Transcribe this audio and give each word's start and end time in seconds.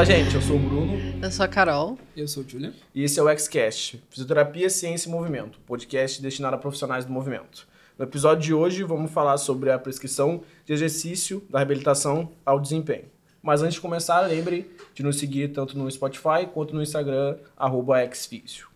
Fala, 0.00 0.12
gente, 0.12 0.34
eu 0.34 0.40
sou 0.40 0.56
o 0.56 0.58
Bruno. 0.58 0.98
Eu 1.22 1.30
sou 1.30 1.44
a 1.44 1.48
Carol. 1.48 1.98
Eu 2.16 2.26
sou 2.26 2.42
o 2.42 2.48
Julian. 2.48 2.72
E 2.94 3.04
esse 3.04 3.20
é 3.20 3.22
o 3.22 3.28
XCast, 3.28 4.02
Fisioterapia, 4.08 4.70
Ciência 4.70 5.10
e 5.10 5.12
Movimento, 5.12 5.58
podcast 5.66 6.22
destinado 6.22 6.56
a 6.56 6.58
profissionais 6.58 7.04
do 7.04 7.12
movimento. 7.12 7.68
No 7.98 8.06
episódio 8.06 8.42
de 8.42 8.54
hoje, 8.54 8.82
vamos 8.82 9.10
falar 9.10 9.36
sobre 9.36 9.70
a 9.70 9.78
prescrição 9.78 10.40
de 10.64 10.72
exercício 10.72 11.44
da 11.50 11.58
reabilitação 11.58 12.30
ao 12.46 12.58
desempenho. 12.58 13.04
Mas 13.42 13.60
antes 13.60 13.74
de 13.74 13.82
começar, 13.82 14.22
lembre 14.22 14.70
de 14.94 15.02
nos 15.02 15.18
seguir 15.18 15.48
tanto 15.48 15.76
no 15.76 15.90
Spotify 15.90 16.46
quanto 16.50 16.74
no 16.74 16.82
Instagram, 16.82 17.36
arroba 17.54 17.98
xfísio. 18.10 18.68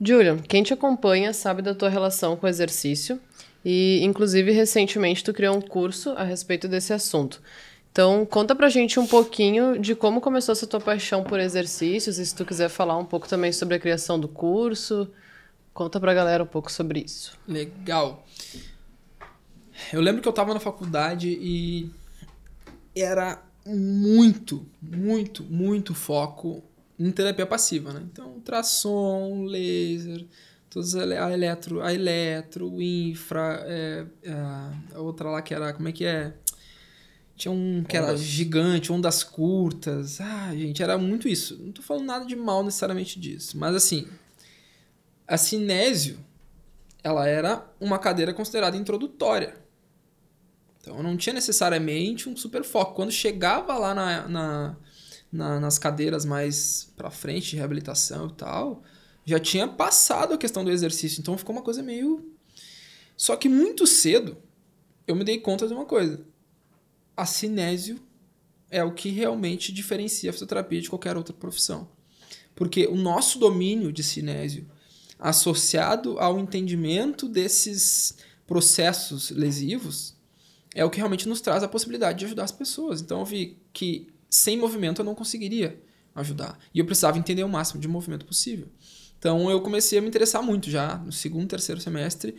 Julian, 0.00 0.38
quem 0.38 0.62
te 0.62 0.72
acompanha 0.72 1.32
sabe 1.32 1.62
da 1.62 1.74
tua 1.74 1.88
relação 1.88 2.36
com 2.36 2.46
o 2.46 2.48
exercício 2.48 3.18
e, 3.64 3.98
inclusive, 4.04 4.52
recentemente 4.52 5.24
tu 5.24 5.34
criou 5.34 5.56
um 5.56 5.60
curso 5.60 6.10
a 6.10 6.22
respeito 6.22 6.68
desse 6.68 6.92
assunto. 6.92 7.42
Então, 7.96 8.26
conta 8.26 8.54
pra 8.54 8.68
gente 8.68 9.00
um 9.00 9.06
pouquinho 9.06 9.78
de 9.78 9.94
como 9.94 10.20
começou 10.20 10.52
essa 10.52 10.66
tua 10.66 10.78
paixão 10.78 11.24
por 11.24 11.40
exercícios 11.40 12.18
e 12.18 12.26
se 12.26 12.34
tu 12.34 12.44
quiser 12.44 12.68
falar 12.68 12.98
um 12.98 13.06
pouco 13.06 13.26
também 13.26 13.50
sobre 13.52 13.74
a 13.74 13.78
criação 13.78 14.20
do 14.20 14.28
curso, 14.28 15.10
conta 15.72 15.98
pra 15.98 16.12
galera 16.12 16.44
um 16.44 16.46
pouco 16.46 16.70
sobre 16.70 17.00
isso. 17.00 17.38
Legal. 17.48 18.22
Eu 19.90 20.02
lembro 20.02 20.20
que 20.20 20.28
eu 20.28 20.32
tava 20.34 20.52
na 20.52 20.60
faculdade 20.60 21.38
e 21.40 21.90
era 22.94 23.42
muito, 23.64 24.66
muito, 24.82 25.42
muito 25.42 25.94
foco 25.94 26.62
em 26.98 27.10
terapia 27.10 27.46
passiva, 27.46 27.94
né? 27.94 28.02
Então, 28.12 28.28
ultrassom, 28.32 29.46
laser, 29.46 30.26
todos 30.68 30.94
a 30.94 31.32
eletro, 31.32 31.80
a 31.80 31.94
eletro, 31.94 32.78
infra, 32.78 33.64
é, 33.66 34.04
é, 34.22 34.32
a 34.94 35.00
outra 35.00 35.30
lá 35.30 35.40
que 35.40 35.54
era, 35.54 35.72
como 35.72 35.88
é 35.88 35.92
que 35.92 36.04
é? 36.04 36.34
Tinha 37.36 37.52
um 37.52 37.84
que 37.84 37.96
era 37.96 38.16
gigante, 38.16 38.90
ondas 38.90 39.22
curtas. 39.22 40.20
Ah, 40.22 40.54
gente, 40.56 40.82
era 40.82 40.96
muito 40.96 41.28
isso. 41.28 41.58
Não 41.62 41.70
tô 41.70 41.82
falando 41.82 42.06
nada 42.06 42.24
de 42.24 42.34
mal 42.34 42.64
necessariamente 42.64 43.20
disso. 43.20 43.58
Mas 43.58 43.76
assim, 43.76 44.08
a 45.28 45.36
cinésio, 45.36 46.18
ela 47.04 47.28
era 47.28 47.70
uma 47.78 47.98
cadeira 47.98 48.32
considerada 48.32 48.76
introdutória. 48.76 49.54
Então 50.80 51.02
não 51.02 51.14
tinha 51.14 51.34
necessariamente 51.34 52.26
um 52.26 52.34
super 52.34 52.64
foco. 52.64 52.94
Quando 52.94 53.12
chegava 53.12 53.76
lá 53.76 53.94
na, 53.94 54.28
na, 54.28 54.76
na 55.30 55.60
nas 55.60 55.78
cadeiras 55.78 56.24
mais 56.24 56.90
pra 56.96 57.10
frente, 57.10 57.50
de 57.50 57.56
reabilitação 57.56 58.28
e 58.28 58.32
tal, 58.32 58.82
já 59.26 59.38
tinha 59.38 59.68
passado 59.68 60.32
a 60.32 60.38
questão 60.38 60.64
do 60.64 60.70
exercício. 60.70 61.20
Então 61.20 61.36
ficou 61.36 61.54
uma 61.54 61.62
coisa 61.62 61.82
meio. 61.82 62.32
Só 63.14 63.36
que 63.36 63.46
muito 63.46 63.86
cedo 63.86 64.38
eu 65.06 65.14
me 65.14 65.22
dei 65.22 65.38
conta 65.38 65.68
de 65.68 65.74
uma 65.74 65.84
coisa 65.84 66.24
a 67.16 67.24
cinésio 67.24 67.98
é 68.70 68.82
o 68.84 68.92
que 68.92 69.08
realmente 69.08 69.72
diferencia 69.72 70.30
a 70.30 70.32
fisioterapia 70.32 70.80
de 70.80 70.90
qualquer 70.90 71.16
outra 71.16 71.32
profissão. 71.32 71.88
Porque 72.54 72.86
o 72.86 72.96
nosso 72.96 73.38
domínio 73.38 73.92
de 73.92 74.02
cinésio, 74.02 74.68
associado 75.18 76.18
ao 76.18 76.38
entendimento 76.38 77.28
desses 77.28 78.16
processos 78.46 79.30
lesivos, 79.30 80.14
é 80.74 80.84
o 80.84 80.90
que 80.90 80.98
realmente 80.98 81.28
nos 81.28 81.40
traz 81.40 81.62
a 81.62 81.68
possibilidade 81.68 82.18
de 82.18 82.24
ajudar 82.26 82.44
as 82.44 82.52
pessoas. 82.52 83.00
Então 83.00 83.20
eu 83.20 83.24
vi 83.24 83.58
que 83.72 84.08
sem 84.28 84.58
movimento 84.58 85.00
eu 85.00 85.04
não 85.04 85.14
conseguiria 85.14 85.80
ajudar. 86.14 86.58
E 86.74 86.78
eu 86.78 86.84
precisava 86.84 87.18
entender 87.18 87.44
o 87.44 87.48
máximo 87.48 87.80
de 87.80 87.88
movimento 87.88 88.26
possível. 88.26 88.68
Então 89.18 89.50
eu 89.50 89.60
comecei 89.60 89.98
a 89.98 90.02
me 90.02 90.08
interessar 90.08 90.42
muito 90.42 90.70
já 90.70 90.98
no 90.98 91.12
segundo, 91.12 91.48
terceiro 91.48 91.80
semestre. 91.80 92.36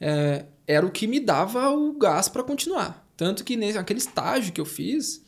É, 0.00 0.46
era 0.66 0.84
o 0.84 0.90
que 0.90 1.06
me 1.06 1.20
dava 1.20 1.70
o 1.70 1.92
gás 1.98 2.28
para 2.28 2.42
continuar. 2.42 3.03
Tanto 3.16 3.44
que 3.44 3.56
nesse, 3.56 3.78
aquele 3.78 3.98
estágio 3.98 4.52
que 4.52 4.60
eu 4.60 4.64
fiz 4.64 5.22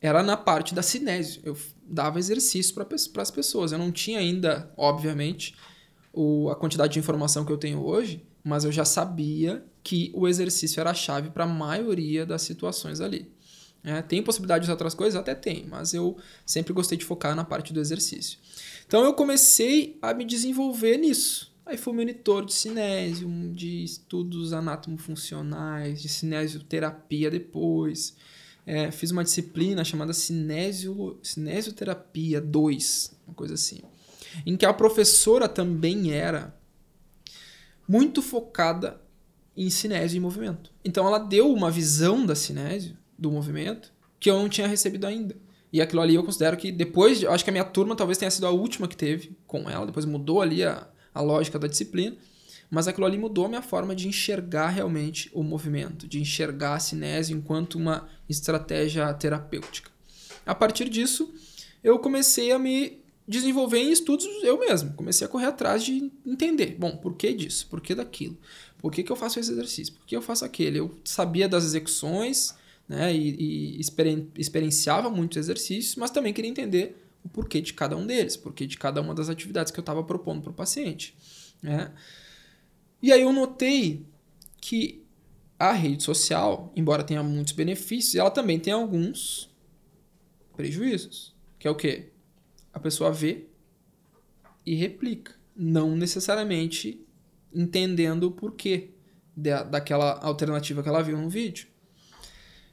era 0.00 0.22
na 0.22 0.36
parte 0.36 0.74
da 0.74 0.82
cinésio. 0.82 1.40
Eu 1.44 1.56
dava 1.84 2.18
exercício 2.18 2.74
para 2.74 3.22
as 3.22 3.30
pessoas. 3.30 3.72
Eu 3.72 3.78
não 3.78 3.92
tinha 3.92 4.18
ainda, 4.18 4.72
obviamente, 4.76 5.54
o, 6.12 6.50
a 6.50 6.56
quantidade 6.56 6.92
de 6.92 6.98
informação 6.98 7.44
que 7.44 7.52
eu 7.52 7.58
tenho 7.58 7.82
hoje, 7.84 8.26
mas 8.44 8.64
eu 8.64 8.72
já 8.72 8.84
sabia 8.84 9.64
que 9.82 10.10
o 10.14 10.28
exercício 10.28 10.80
era 10.80 10.90
a 10.90 10.94
chave 10.94 11.30
para 11.30 11.44
a 11.44 11.46
maioria 11.46 12.26
das 12.26 12.42
situações 12.42 13.00
ali. 13.00 13.32
É, 13.84 14.00
tem 14.00 14.22
possibilidade 14.22 14.64
de 14.64 14.70
outras 14.70 14.94
coisas? 14.94 15.18
Até 15.18 15.34
tem, 15.34 15.66
mas 15.66 15.92
eu 15.92 16.16
sempre 16.46 16.72
gostei 16.72 16.96
de 16.96 17.04
focar 17.04 17.34
na 17.34 17.44
parte 17.44 17.72
do 17.72 17.80
exercício. 17.80 18.38
Então 18.86 19.04
eu 19.04 19.12
comecei 19.14 19.98
a 20.00 20.14
me 20.14 20.24
desenvolver 20.24 20.98
nisso. 20.98 21.51
Aí 21.64 21.76
fui 21.76 21.92
monitor 21.92 22.44
de 22.44 22.52
cinésio, 22.52 23.28
de 23.52 23.84
estudos 23.84 24.52
anatomofuncionais, 24.52 26.02
de 26.02 26.08
cinesioterapia 26.08 27.30
depois. 27.30 28.16
É, 28.66 28.90
fiz 28.90 29.10
uma 29.10 29.24
disciplina 29.24 29.84
chamada 29.84 30.12
cinésio, 30.12 31.18
Cinesioterapia 31.22 32.40
2, 32.40 33.16
uma 33.26 33.34
coisa 33.34 33.54
assim. 33.54 33.80
Em 34.44 34.56
que 34.56 34.66
a 34.66 34.72
professora 34.72 35.48
também 35.48 36.12
era 36.12 36.54
muito 37.88 38.22
focada 38.22 39.00
em 39.56 39.68
cinésio 39.70 40.16
e 40.16 40.20
movimento. 40.20 40.72
Então 40.84 41.06
ela 41.06 41.18
deu 41.18 41.52
uma 41.52 41.70
visão 41.70 42.24
da 42.24 42.34
cinésio, 42.34 42.96
do 43.18 43.30
movimento, 43.30 43.92
que 44.18 44.30
eu 44.30 44.38
não 44.38 44.48
tinha 44.48 44.66
recebido 44.66 45.06
ainda. 45.06 45.36
E 45.72 45.80
aquilo 45.80 46.02
ali 46.02 46.14
eu 46.14 46.24
considero 46.24 46.56
que 46.56 46.70
depois, 46.70 47.24
acho 47.24 47.44
que 47.44 47.50
a 47.50 47.52
minha 47.52 47.64
turma 47.64 47.96
talvez 47.96 48.18
tenha 48.18 48.30
sido 48.30 48.46
a 48.46 48.50
última 48.50 48.88
que 48.88 48.96
teve 48.96 49.36
com 49.46 49.68
ela, 49.68 49.86
depois 49.86 50.04
mudou 50.04 50.40
ali 50.40 50.62
a, 50.62 50.86
a 51.14 51.20
lógica 51.20 51.58
da 51.58 51.66
disciplina, 51.66 52.16
mas 52.70 52.88
aquilo 52.88 53.06
ali 53.06 53.18
mudou 53.18 53.44
a 53.44 53.48
minha 53.48 53.62
forma 53.62 53.94
de 53.94 54.08
enxergar 54.08 54.68
realmente 54.68 55.30
o 55.34 55.42
movimento, 55.42 56.08
de 56.08 56.20
enxergar 56.20 56.74
a 56.74 56.80
cinese 56.80 57.32
enquanto 57.32 57.74
uma 57.74 58.08
estratégia 58.28 59.12
terapêutica. 59.12 59.90
A 60.46 60.54
partir 60.54 60.88
disso, 60.88 61.32
eu 61.84 61.98
comecei 61.98 62.50
a 62.50 62.58
me 62.58 63.02
desenvolver 63.26 63.78
em 63.78 63.92
estudos 63.92 64.26
eu 64.42 64.58
mesmo. 64.58 64.92
Comecei 64.94 65.26
a 65.26 65.30
correr 65.30 65.46
atrás 65.46 65.84
de 65.84 66.10
entender. 66.26 66.76
Bom, 66.78 66.96
por 66.96 67.14
que 67.14 67.32
disso? 67.32 67.66
Por 67.68 67.80
que 67.80 67.94
daquilo? 67.94 68.36
Por 68.78 68.90
que, 68.90 69.02
que 69.02 69.12
eu 69.12 69.16
faço 69.16 69.38
esse 69.38 69.52
exercício? 69.52 69.94
Por 69.94 70.06
que 70.06 70.16
eu 70.16 70.22
faço 70.22 70.44
aquele? 70.44 70.80
Eu 70.80 70.98
sabia 71.04 71.48
das 71.48 71.64
execuções 71.64 72.54
né, 72.88 73.14
e, 73.14 73.78
e 73.78 73.80
experienciava 74.36 75.08
muitos 75.08 75.38
exercícios, 75.38 75.94
mas 75.96 76.10
também 76.10 76.32
queria 76.32 76.50
entender 76.50 77.01
o 77.24 77.28
porquê 77.28 77.60
de 77.60 77.72
cada 77.72 77.96
um 77.96 78.06
deles, 78.06 78.36
porquê 78.36 78.66
de 78.66 78.76
cada 78.76 79.00
uma 79.00 79.14
das 79.14 79.28
atividades 79.28 79.72
que 79.72 79.78
eu 79.78 79.82
estava 79.82 80.02
propondo 80.02 80.42
para 80.42 80.50
o 80.50 80.54
paciente. 80.54 81.16
Né? 81.62 81.92
E 83.00 83.12
aí 83.12 83.22
eu 83.22 83.32
notei 83.32 84.06
que 84.60 85.04
a 85.58 85.72
rede 85.72 86.02
social, 86.02 86.72
embora 86.74 87.04
tenha 87.04 87.22
muitos 87.22 87.52
benefícios, 87.52 88.14
ela 88.14 88.30
também 88.30 88.58
tem 88.58 88.72
alguns 88.72 89.50
prejuízos. 90.56 91.34
Que 91.58 91.68
é 91.68 91.70
o 91.70 91.74
quê? 91.76 92.10
A 92.72 92.80
pessoa 92.80 93.12
vê 93.12 93.46
e 94.64 94.74
replica, 94.74 95.34
não 95.54 95.94
necessariamente 95.96 97.04
entendendo 97.54 98.24
o 98.24 98.32
porquê 98.32 98.90
da, 99.36 99.62
daquela 99.62 100.18
alternativa 100.20 100.82
que 100.82 100.88
ela 100.88 101.02
viu 101.02 101.16
no 101.16 101.28
vídeo. 101.28 101.68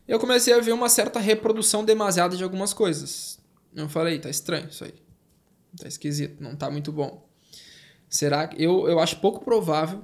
Eu 0.08 0.20
comecei 0.20 0.54
a 0.54 0.60
ver 0.60 0.72
uma 0.72 0.90
certa 0.90 1.20
reprodução 1.20 1.86
demasiada 1.86 2.36
de 2.36 2.44
algumas 2.44 2.74
coisas. 2.74 3.39
Eu 3.75 3.90
falei, 3.90 4.19
tá 4.19 4.30
estranho 4.30 4.68
isso 4.69 4.84
aí. 4.84 4.94
Tá 5.78 5.88
esquisito, 5.88 6.41
não 6.41 6.56
tá 6.56 6.69
muito 6.69 6.91
bom. 6.91 7.28
Será 8.09 8.47
que. 8.47 8.62
Eu, 8.62 8.88
eu 8.88 9.00
acho 9.00 9.18
pouco 9.18 9.44
provável 9.44 10.02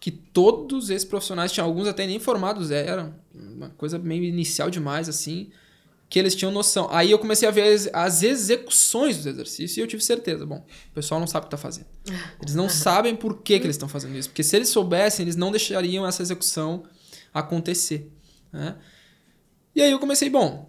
que 0.00 0.10
todos 0.10 0.90
esses 0.90 1.04
profissionais, 1.04 1.52
tinham 1.52 1.66
alguns 1.66 1.88
até 1.88 2.06
nem 2.06 2.18
formados 2.18 2.70
eram, 2.70 3.14
uma 3.34 3.70
coisa 3.70 3.98
meio 3.98 4.22
inicial 4.22 4.70
demais, 4.70 5.08
assim, 5.08 5.50
que 6.08 6.18
eles 6.18 6.34
tinham 6.34 6.52
noção. 6.52 6.88
Aí 6.90 7.10
eu 7.10 7.18
comecei 7.18 7.48
a 7.48 7.50
ver 7.50 7.74
as, 7.74 7.88
as 7.92 8.22
execuções 8.22 9.16
dos 9.16 9.26
exercícios 9.26 9.76
e 9.76 9.80
eu 9.80 9.86
tive 9.86 10.02
certeza. 10.02 10.46
Bom, 10.46 10.64
o 10.90 10.94
pessoal 10.94 11.20
não 11.20 11.26
sabe 11.26 11.44
o 11.44 11.48
que 11.48 11.50
tá 11.50 11.56
fazendo. 11.56 11.86
Eles 12.40 12.54
não 12.54 12.68
sabem 12.70 13.14
por 13.14 13.42
que, 13.42 13.58
que 13.58 13.66
eles 13.66 13.74
estão 13.74 13.88
fazendo 13.88 14.16
isso. 14.16 14.28
Porque 14.28 14.42
se 14.42 14.56
eles 14.56 14.68
soubessem, 14.68 15.24
eles 15.24 15.36
não 15.36 15.50
deixariam 15.50 16.06
essa 16.06 16.22
execução 16.22 16.84
acontecer. 17.34 18.10
Né? 18.52 18.76
E 19.74 19.82
aí 19.82 19.90
eu 19.90 19.98
comecei, 19.98 20.30
bom, 20.30 20.67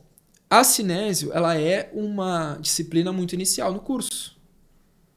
a 0.49 0.63
cinésio, 0.63 1.31
ela 1.31 1.55
é 1.59 1.91
uma 1.93 2.57
disciplina 2.59 3.13
muito 3.13 3.33
inicial 3.33 3.71
no 3.71 3.79
curso. 3.79 4.35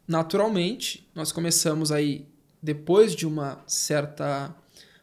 Naturalmente, 0.06 1.08
nós 1.14 1.32
começamos 1.32 1.90
aí 1.90 2.26
depois 2.62 3.16
de 3.16 3.26
uma 3.26 3.62
certa 3.66 4.54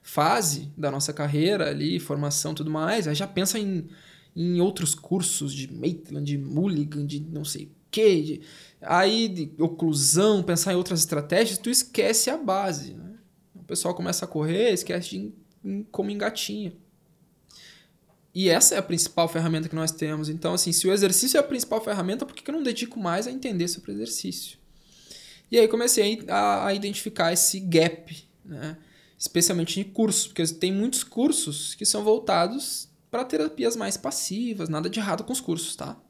fase 0.03 0.71
da 0.77 0.91
nossa 0.91 1.11
carreira 1.11 1.69
ali, 1.69 1.99
formação 1.99 2.53
tudo 2.53 2.69
mais, 2.69 3.07
aí 3.07 3.15
já 3.15 3.27
pensa 3.27 3.57
em, 3.57 3.87
em 4.35 4.61
outros 4.61 4.93
cursos 4.93 5.53
de 5.53 5.71
Maitland, 5.73 6.25
de 6.25 6.37
Mulligan, 6.37 7.05
de 7.05 7.19
não 7.19 7.43
sei 7.43 7.65
o 7.65 7.71
quê, 7.89 8.21
de, 8.21 8.41
aí 8.81 9.27
de 9.27 9.51
oclusão, 9.61 10.43
pensar 10.43 10.73
em 10.73 10.75
outras 10.75 10.99
estratégias, 10.99 11.57
tu 11.57 11.69
esquece 11.69 12.29
a 12.29 12.37
base. 12.37 12.93
Né? 12.93 13.15
O 13.55 13.63
pessoal 13.63 13.95
começa 13.95 14.25
a 14.25 14.27
correr, 14.27 14.73
esquece 14.73 15.09
de 15.09 15.33
como 15.91 16.11
engatinha. 16.11 16.73
E 18.39 18.47
essa 18.47 18.75
é 18.75 18.77
a 18.77 18.81
principal 18.81 19.27
ferramenta 19.27 19.67
que 19.67 19.75
nós 19.75 19.91
temos. 19.91 20.29
Então, 20.29 20.53
assim, 20.53 20.71
se 20.71 20.87
o 20.87 20.93
exercício 20.93 21.35
é 21.35 21.41
a 21.41 21.43
principal 21.43 21.83
ferramenta, 21.83 22.25
por 22.25 22.33
que 22.33 22.49
eu 22.49 22.55
não 22.55 22.63
dedico 22.63 22.97
mais 22.97 23.27
a 23.27 23.31
entender 23.31 23.67
sobre 23.67 23.91
exercício? 23.91 24.57
E 25.51 25.59
aí 25.59 25.67
comecei 25.67 26.23
a, 26.29 26.67
a 26.67 26.73
identificar 26.73 27.33
esse 27.33 27.59
gap, 27.59 28.15
né? 28.45 28.77
especialmente 29.17 29.81
em 29.81 29.83
cursos, 29.83 30.27
porque 30.27 30.47
tem 30.53 30.71
muitos 30.71 31.03
cursos 31.03 31.75
que 31.75 31.85
são 31.85 32.01
voltados 32.01 32.87
para 33.11 33.25
terapias 33.25 33.75
mais 33.75 33.97
passivas, 33.97 34.69
nada 34.69 34.89
de 34.89 34.99
errado 34.99 35.25
com 35.25 35.33
os 35.33 35.41
cursos, 35.41 35.75
tá? 35.75 36.01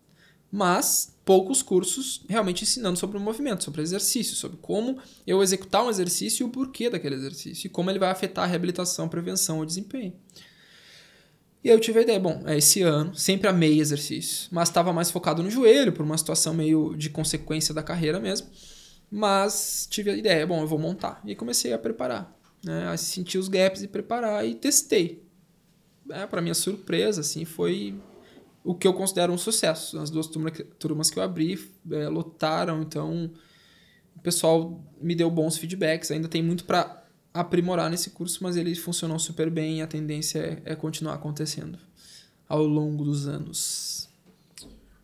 mas 0.52 1.18
poucos 1.26 1.64
cursos 1.64 2.24
realmente 2.30 2.62
ensinando 2.62 3.00
sobre 3.00 3.18
o 3.18 3.20
movimento, 3.20 3.64
sobre 3.64 3.82
exercício, 3.82 4.36
sobre 4.36 4.60
como 4.62 5.00
eu 5.26 5.42
executar 5.42 5.84
um 5.84 5.90
exercício 5.90 6.44
e 6.44 6.46
o 6.46 6.52
porquê 6.52 6.92
daquele 6.92 7.16
exercício 7.16 7.66
e 7.66 7.70
como 7.72 7.90
ele 7.90 7.98
vai 7.98 8.12
afetar 8.12 8.44
a 8.44 8.48
reabilitação, 8.48 9.10
prevenção 9.10 9.58
ou 9.58 9.66
desempenho. 9.66 10.14
E 11.64 11.70
aí 11.70 11.76
eu 11.76 11.80
tive 11.80 12.00
a 12.00 12.02
ideia, 12.02 12.20
bom, 12.20 12.44
é 12.46 12.58
esse 12.58 12.82
ano, 12.82 13.14
sempre 13.14 13.50
amei 13.50 13.80
exercício, 13.80 14.48
mas 14.52 14.70
estava 14.70 14.94
mais 14.94 15.12
focado 15.12 15.44
no 15.44 15.50
joelho, 15.50 15.92
por 15.92 16.06
uma 16.06 16.18
situação 16.18 16.54
meio 16.54 16.96
de 16.96 17.10
consequência 17.10 17.74
da 17.74 17.84
carreira 17.84 18.20
mesmo. 18.20 18.48
Mas 19.12 19.88
tive 19.90 20.10
a 20.12 20.16
ideia, 20.16 20.46
bom, 20.46 20.62
eu 20.62 20.68
vou 20.68 20.80
montar. 20.80 21.22
E 21.26 21.36
comecei 21.36 21.74
a 21.74 21.78
preparar, 21.78 22.34
né? 22.64 22.88
A 22.88 22.96
sentir 22.96 23.38
os 23.38 23.48
gaps 23.48 23.82
e 23.82 23.88
preparar 23.88 24.48
e 24.48 24.56
testei. 24.56 25.24
É, 26.12 26.26
para 26.26 26.42
minha 26.42 26.54
surpresa, 26.54 27.22
assim, 27.22 27.44
foi 27.44 28.00
o 28.64 28.76
que 28.76 28.88
eu 28.88 28.94
considero 28.94 29.34
um 29.34 29.38
sucesso. 29.38 30.00
As 30.00 30.10
duas 30.10 30.28
turmas 30.28 31.10
que 31.10 31.20
eu 31.20 31.24
abri 31.24 31.60
é, 31.92 32.08
lotaram, 32.08 32.82
então 32.82 33.32
o 34.16 34.20
pessoal 34.20 34.82
me 35.02 35.16
deu 35.16 35.30
bons 35.30 35.58
feedbacks. 35.58 36.12
Ainda 36.12 36.28
tem 36.28 36.44
muito 36.44 36.66
para 36.66 36.99
aprimorar 37.34 37.90
nesse 37.90 38.12
curso, 38.12 38.44
mas 38.44 38.56
ele 38.58 38.74
funcionou 38.76 39.20
super 39.20 39.50
bem 39.50 39.80
e 39.80 39.82
a 39.82 39.88
tendência 39.88 40.62
é, 40.66 40.74
é 40.74 40.76
continuar 40.76 41.14
acontecendo 41.14 41.78
ao 42.48 42.64
longo 42.64 43.04
dos 43.04 43.28
anos. 43.28 44.10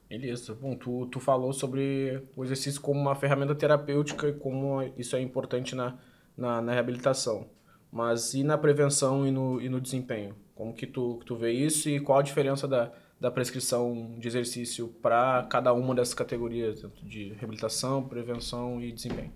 Beleza. 0.09 0.53
Bom, 0.53 0.75
tu, 0.75 1.07
tu 1.07 1.19
falou 1.19 1.51
sobre 1.51 2.23
o 2.35 2.43
exercício 2.43 2.79
como 2.81 2.99
uma 2.99 3.15
ferramenta 3.15 3.55
terapêutica 3.55 4.29
e 4.29 4.33
como 4.33 4.81
isso 4.97 5.15
é 5.15 5.21
importante 5.21 5.75
na, 5.75 5.97
na, 6.37 6.61
na 6.61 6.73
reabilitação. 6.73 7.47
Mas 7.91 8.33
e 8.33 8.43
na 8.43 8.57
prevenção 8.57 9.25
e 9.25 9.31
no, 9.31 9.61
e 9.61 9.69
no 9.69 9.79
desempenho? 9.79 10.35
Como 10.53 10.73
que 10.73 10.85
tu, 10.85 11.17
que 11.19 11.25
tu 11.25 11.35
vê 11.35 11.51
isso 11.51 11.89
e 11.89 11.99
qual 11.99 12.19
a 12.19 12.21
diferença 12.21 12.67
da, 12.67 12.91
da 13.19 13.31
prescrição 13.31 14.15
de 14.19 14.27
exercício 14.27 14.87
para 15.01 15.43
cada 15.43 15.73
uma 15.73 15.95
dessas 15.95 16.13
categorias, 16.13 16.83
de 17.01 17.33
reabilitação, 17.33 18.07
prevenção 18.07 18.81
e 18.81 18.91
desempenho. 18.91 19.33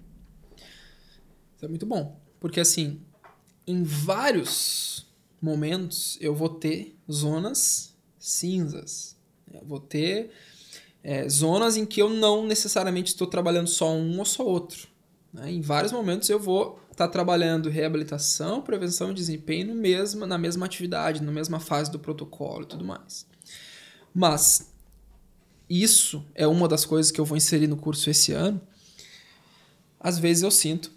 Isso 1.56 1.66
é 1.66 1.68
muito 1.68 1.86
bom, 1.86 2.20
porque 2.40 2.60
assim, 2.60 3.02
em 3.68 3.84
vários 3.84 5.08
momentos 5.42 6.18
eu 6.22 6.34
vou 6.36 6.50
ter 6.50 6.96
zonas 7.12 7.96
cinzas. 8.18 9.18
Eu 9.52 9.66
vou 9.66 9.80
ter 9.80 10.32
é, 11.04 11.28
zonas 11.28 11.78
em 11.78 11.86
que 11.86 12.02
eu 12.02 12.10
não 12.10 12.46
necessariamente 12.46 13.12
estou 13.12 13.28
trabalhando 13.28 13.68
só 13.68 13.92
um 13.92 14.20
ou 14.20 14.26
só 14.26 14.46
outro. 14.46 14.88
Né? 15.34 15.52
Em 15.52 15.62
vários 15.62 15.92
momentos 15.92 16.30
eu 16.30 16.40
vou 16.40 16.80
estar 16.92 17.08
tá 17.08 17.12
trabalhando 17.12 17.70
reabilitação, 17.70 18.62
prevenção 18.62 19.12
e 19.12 19.14
desempenho 19.14 19.74
mesmo, 19.74 20.26
na 20.26 20.38
mesma 20.38 20.66
atividade, 20.66 21.24
na 21.24 21.32
mesma 21.32 21.60
fase 21.60 21.92
do 21.92 22.00
protocolo 22.00 22.64
e 22.64 22.68
tudo 22.68 22.84
mais. 22.84 23.26
Mas 24.14 24.72
isso 25.70 26.26
é 26.36 26.48
uma 26.48 26.68
das 26.68 26.84
coisas 26.84 27.12
que 27.12 27.22
eu 27.22 27.26
vou 27.26 27.38
inserir 27.38 27.68
no 27.68 27.78
curso 27.78 28.10
esse 28.10 28.34
ano. 28.34 28.60
Às 30.00 30.18
vezes 30.18 30.44
eu 30.44 30.52
sinto 30.52 30.92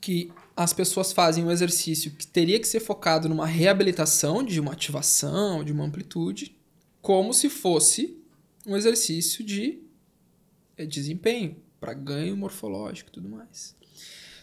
que 0.00 0.32
as 0.58 0.72
pessoas 0.72 1.12
fazem 1.12 1.44
um 1.44 1.52
exercício 1.52 2.10
que 2.10 2.26
teria 2.26 2.58
que 2.58 2.66
ser 2.66 2.80
focado 2.80 3.28
numa 3.28 3.46
reabilitação 3.46 4.42
de 4.42 4.58
uma 4.58 4.72
ativação, 4.72 5.62
de 5.62 5.70
uma 5.70 5.84
amplitude, 5.84 6.58
como 7.00 7.32
se 7.32 7.48
fosse 7.48 8.20
um 8.66 8.76
exercício 8.76 9.44
de 9.44 9.80
é, 10.76 10.84
desempenho, 10.84 11.62
para 11.78 11.94
ganho 11.94 12.36
morfológico 12.36 13.08
e 13.08 13.12
tudo 13.12 13.28
mais. 13.28 13.76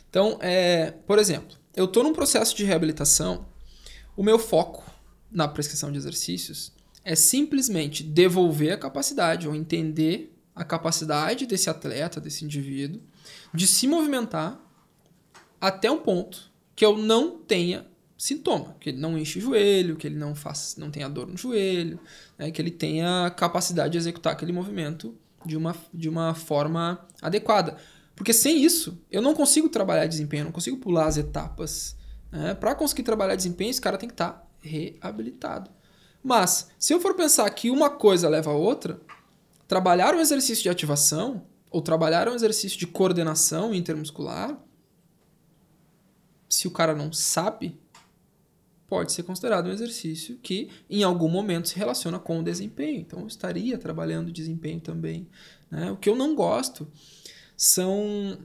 Então, 0.10 0.40
é, 0.40 0.92
por 1.06 1.20
exemplo, 1.20 1.58
eu 1.76 1.84
estou 1.84 2.02
num 2.02 2.14
processo 2.14 2.56
de 2.56 2.64
reabilitação, 2.64 3.46
o 4.16 4.24
meu 4.24 4.40
foco 4.40 4.90
na 5.30 5.50
prescrição 5.50 5.92
de 5.92 5.98
exercícios 5.98 6.72
é 7.04 7.14
simplesmente 7.14 8.04
devolver 8.04 8.72
a 8.72 8.78
capacidade 8.78 9.50
ou 9.50 9.54
entender 9.54 10.34
a 10.56 10.64
capacidade 10.64 11.46
desse 11.46 11.70
atleta, 11.70 12.22
desse 12.22 12.46
indivíduo, 12.46 13.02
de 13.54 13.68
se 13.68 13.86
movimentar 13.86 14.65
até 15.68 15.90
um 15.90 15.98
ponto 15.98 16.52
que 16.76 16.86
eu 16.86 16.98
não 16.98 17.40
tenha 17.40 17.86
sintoma, 18.18 18.76
que 18.80 18.90
ele 18.90 19.00
não 19.00 19.18
enche 19.18 19.40
o 19.40 19.42
joelho, 19.42 19.96
que 19.96 20.08
ele 20.08 20.16
não 20.16 20.36
faz, 20.36 20.76
não 20.78 20.90
tenha 20.90 21.10
dor 21.10 21.28
no 21.28 21.38
joelho, 21.38 22.00
né, 22.38 22.52
que 22.52 22.62
ele 22.62 22.72
tenha 22.72 23.30
capacidade 23.32 23.94
de 23.94 23.98
executar 23.98 24.34
aquele 24.34 24.54
movimento 24.54 25.16
de 25.46 25.58
uma, 25.58 25.76
de 25.94 26.08
uma 26.08 26.34
forma 26.34 27.06
adequada. 27.22 27.78
Porque 28.16 28.32
sem 28.32 28.64
isso, 28.64 28.98
eu 29.12 29.22
não 29.22 29.34
consigo 29.34 29.68
trabalhar 29.68 30.06
desempenho, 30.06 30.46
não 30.46 30.52
consigo 30.52 30.78
pular 30.78 31.08
as 31.08 31.18
etapas. 31.18 31.98
Né? 32.32 32.54
Para 32.54 32.74
conseguir 32.74 33.04
trabalhar 33.04 33.36
desempenho, 33.36 33.70
esse 33.70 33.82
cara 33.82 33.98
tem 33.98 34.08
que 34.08 34.14
estar 34.14 34.32
tá 34.32 34.48
reabilitado. 34.62 35.70
Mas, 36.24 36.70
se 36.80 36.94
eu 36.94 37.00
for 37.00 37.14
pensar 37.14 37.50
que 37.50 37.70
uma 37.70 37.90
coisa 37.90 38.30
leva 38.30 38.52
a 38.52 38.56
outra, 38.56 39.00
trabalhar 39.68 40.16
um 40.16 40.20
exercício 40.20 40.64
de 40.64 40.70
ativação 40.70 41.46
ou 41.70 41.82
trabalhar 41.82 42.30
um 42.30 42.34
exercício 42.34 42.80
de 42.80 42.88
coordenação 42.88 43.74
intermuscular, 43.74 44.58
se 46.56 46.68
o 46.68 46.72
cara 46.72 46.96
não 46.96 47.12
sabe, 47.12 47.78
pode 48.88 49.12
ser 49.12 49.24
considerado 49.24 49.68
um 49.68 49.72
exercício 49.72 50.38
que 50.42 50.70
em 50.90 51.04
algum 51.04 51.28
momento 51.28 51.70
se 51.70 51.76
relaciona 51.76 52.20
com 52.20 52.40
o 52.40 52.44
desempenho. 52.44 53.00
Então, 53.02 53.22
eu 53.22 53.28
estaria 53.28 53.78
trabalhando 53.78 54.32
desempenho 54.32 54.80
também. 54.80 55.28
Né? 55.70 55.92
O 55.92 55.98
que 55.98 56.10
eu 56.10 56.16
não 56.16 56.36
gosto 56.36 56.88
são 57.58 58.38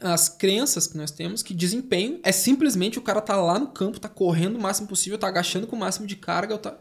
as 0.00 0.28
crenças 0.28 0.86
que 0.86 0.96
nós 0.96 1.10
temos 1.10 1.42
que 1.42 1.54
desempenho 1.54 2.20
é 2.22 2.32
simplesmente 2.32 2.98
o 2.98 3.02
cara 3.02 3.20
tá 3.20 3.36
lá 3.36 3.58
no 3.58 3.68
campo, 3.68 4.00
tá 4.00 4.08
correndo 4.08 4.56
o 4.56 4.60
máximo 4.60 4.88
possível, 4.88 5.18
tá 5.18 5.28
agachando 5.28 5.66
com 5.66 5.76
o 5.76 5.78
máximo 5.78 6.06
de 6.06 6.16
carga, 6.16 6.58
tá 6.58 6.78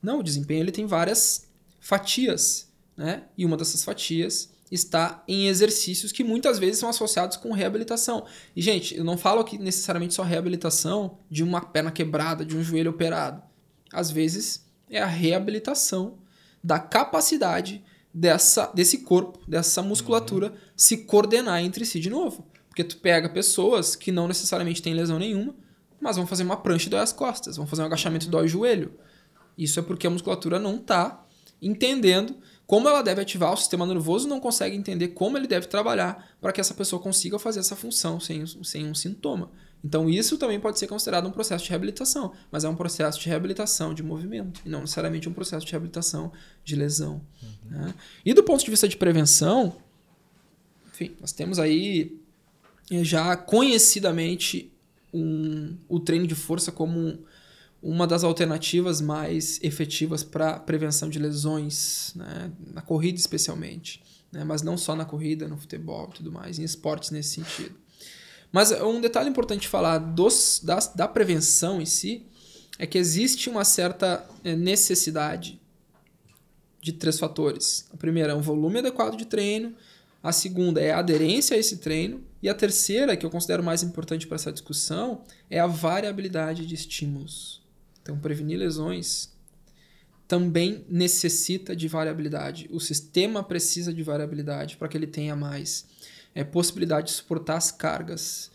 não, 0.00 0.18
o 0.18 0.22
desempenho 0.22 0.60
ele 0.60 0.70
tem 0.70 0.84
várias 0.86 1.48
fatias, 1.80 2.68
né? 2.94 3.24
E 3.38 3.46
uma 3.46 3.56
dessas 3.56 3.82
fatias 3.82 4.50
está 4.74 5.22
em 5.28 5.46
exercícios 5.46 6.10
que 6.10 6.24
muitas 6.24 6.58
vezes 6.58 6.78
são 6.78 6.88
associados 6.88 7.36
com 7.36 7.52
reabilitação. 7.52 8.26
E, 8.54 8.60
gente, 8.60 8.96
eu 8.96 9.04
não 9.04 9.16
falo 9.16 9.40
aqui 9.40 9.56
necessariamente 9.56 10.14
só 10.14 10.22
reabilitação 10.22 11.18
de 11.30 11.42
uma 11.42 11.60
perna 11.60 11.90
quebrada, 11.90 12.44
de 12.44 12.56
um 12.56 12.62
joelho 12.62 12.90
operado. 12.90 13.42
Às 13.92 14.10
vezes 14.10 14.66
é 14.90 15.00
a 15.00 15.06
reabilitação 15.06 16.18
da 16.62 16.78
capacidade 16.78 17.84
dessa, 18.12 18.66
desse 18.74 18.98
corpo, 18.98 19.38
dessa 19.48 19.82
musculatura 19.82 20.48
uhum. 20.48 20.56
se 20.76 20.98
coordenar 20.98 21.62
entre 21.62 21.84
si 21.84 22.00
de 22.00 22.10
novo. 22.10 22.46
Porque 22.68 22.82
tu 22.82 22.96
pega 22.96 23.28
pessoas 23.28 23.94
que 23.94 24.10
não 24.10 24.26
necessariamente 24.26 24.82
têm 24.82 24.94
lesão 24.94 25.18
nenhuma, 25.18 25.54
mas 26.00 26.16
vão 26.16 26.26
fazer 26.26 26.42
uma 26.42 26.56
prancha 26.56 26.88
e 26.88 26.90
dói 26.90 27.00
as 27.00 27.12
costas, 27.12 27.56
vão 27.56 27.66
fazer 27.66 27.82
um 27.82 27.86
agachamento 27.86 28.26
e 28.26 28.30
dói 28.30 28.46
o 28.46 28.48
joelho. 28.48 28.94
Isso 29.56 29.78
é 29.78 29.82
porque 29.82 30.06
a 30.06 30.10
musculatura 30.10 30.58
não 30.58 30.76
está 30.76 31.24
entendendo 31.62 32.36
como 32.66 32.88
ela 32.88 33.02
deve 33.02 33.20
ativar, 33.20 33.52
o 33.52 33.56
sistema 33.56 33.84
nervoso 33.86 34.26
não 34.26 34.40
consegue 34.40 34.76
entender 34.76 35.08
como 35.08 35.36
ele 35.36 35.46
deve 35.46 35.66
trabalhar 35.66 36.34
para 36.40 36.52
que 36.52 36.60
essa 36.60 36.72
pessoa 36.72 37.00
consiga 37.00 37.38
fazer 37.38 37.60
essa 37.60 37.76
função 37.76 38.18
sem, 38.18 38.44
sem 38.62 38.86
um 38.86 38.94
sintoma. 38.94 39.50
Então, 39.84 40.08
isso 40.08 40.38
também 40.38 40.58
pode 40.58 40.78
ser 40.78 40.86
considerado 40.86 41.28
um 41.28 41.30
processo 41.30 41.62
de 41.64 41.70
reabilitação, 41.70 42.32
mas 42.50 42.64
é 42.64 42.68
um 42.68 42.74
processo 42.74 43.20
de 43.20 43.28
reabilitação 43.28 43.92
de 43.92 44.02
movimento, 44.02 44.62
e 44.64 44.68
não 44.70 44.80
necessariamente 44.80 45.28
um 45.28 45.32
processo 45.32 45.66
de 45.66 45.72
reabilitação 45.72 46.32
de 46.64 46.74
lesão. 46.74 47.20
Uhum. 47.42 47.70
Né? 47.70 47.94
E 48.24 48.32
do 48.32 48.42
ponto 48.42 48.64
de 48.64 48.70
vista 48.70 48.88
de 48.88 48.96
prevenção, 48.96 49.76
enfim, 50.90 51.14
nós 51.20 51.32
temos 51.32 51.58
aí 51.58 52.18
eh, 52.90 53.04
já 53.04 53.36
conhecidamente 53.36 54.72
um, 55.12 55.76
o 55.86 56.00
treino 56.00 56.26
de 56.26 56.34
força 56.34 56.72
como 56.72 57.18
uma 57.84 58.06
das 58.06 58.24
alternativas 58.24 59.02
mais 59.02 59.60
efetivas 59.62 60.24
para 60.24 60.58
prevenção 60.58 61.10
de 61.10 61.18
lesões, 61.18 62.12
né? 62.16 62.50
na 62.72 62.80
corrida 62.80 63.18
especialmente, 63.18 64.02
né? 64.32 64.42
mas 64.42 64.62
não 64.62 64.78
só 64.78 64.96
na 64.96 65.04
corrida, 65.04 65.46
no 65.46 65.58
futebol 65.58 66.08
e 66.10 66.16
tudo 66.16 66.32
mais, 66.32 66.58
em 66.58 66.64
esportes 66.64 67.10
nesse 67.10 67.34
sentido. 67.34 67.76
Mas 68.50 68.72
um 68.72 69.02
detalhe 69.02 69.28
importante 69.28 69.68
falar 69.68 69.98
dos, 69.98 70.62
da, 70.64 70.78
da 70.94 71.06
prevenção 71.06 71.78
em 71.78 71.84
si 71.84 72.26
é 72.78 72.86
que 72.86 72.96
existe 72.96 73.50
uma 73.50 73.64
certa 73.64 74.26
é, 74.42 74.56
necessidade 74.56 75.60
de 76.80 76.92
três 76.92 77.18
fatores. 77.18 77.86
A 77.92 77.98
primeira 77.98 78.32
é 78.32 78.34
um 78.34 78.40
volume 78.40 78.78
adequado 78.78 79.14
de 79.14 79.26
treino, 79.26 79.74
a 80.22 80.32
segunda 80.32 80.80
é 80.80 80.90
a 80.90 81.00
aderência 81.00 81.54
a 81.54 81.60
esse 81.60 81.76
treino, 81.78 82.24
e 82.42 82.48
a 82.48 82.54
terceira, 82.54 83.14
que 83.14 83.26
eu 83.26 83.30
considero 83.30 83.62
mais 83.62 83.82
importante 83.82 84.26
para 84.26 84.36
essa 84.36 84.50
discussão, 84.50 85.22
é 85.50 85.60
a 85.60 85.66
variabilidade 85.66 86.64
de 86.64 86.74
estímulos. 86.74 87.63
Então, 88.04 88.18
prevenir 88.18 88.58
lesões 88.58 89.32
também 90.28 90.84
necessita 90.90 91.74
de 91.74 91.88
variabilidade. 91.88 92.68
O 92.70 92.78
sistema 92.78 93.42
precisa 93.42 93.94
de 93.94 94.02
variabilidade 94.02 94.76
para 94.76 94.88
que 94.88 94.96
ele 94.96 95.06
tenha 95.06 95.34
mais 95.34 95.86
é, 96.34 96.44
possibilidade 96.44 97.06
de 97.06 97.12
suportar 97.14 97.56
as 97.56 97.70
cargas, 97.70 98.50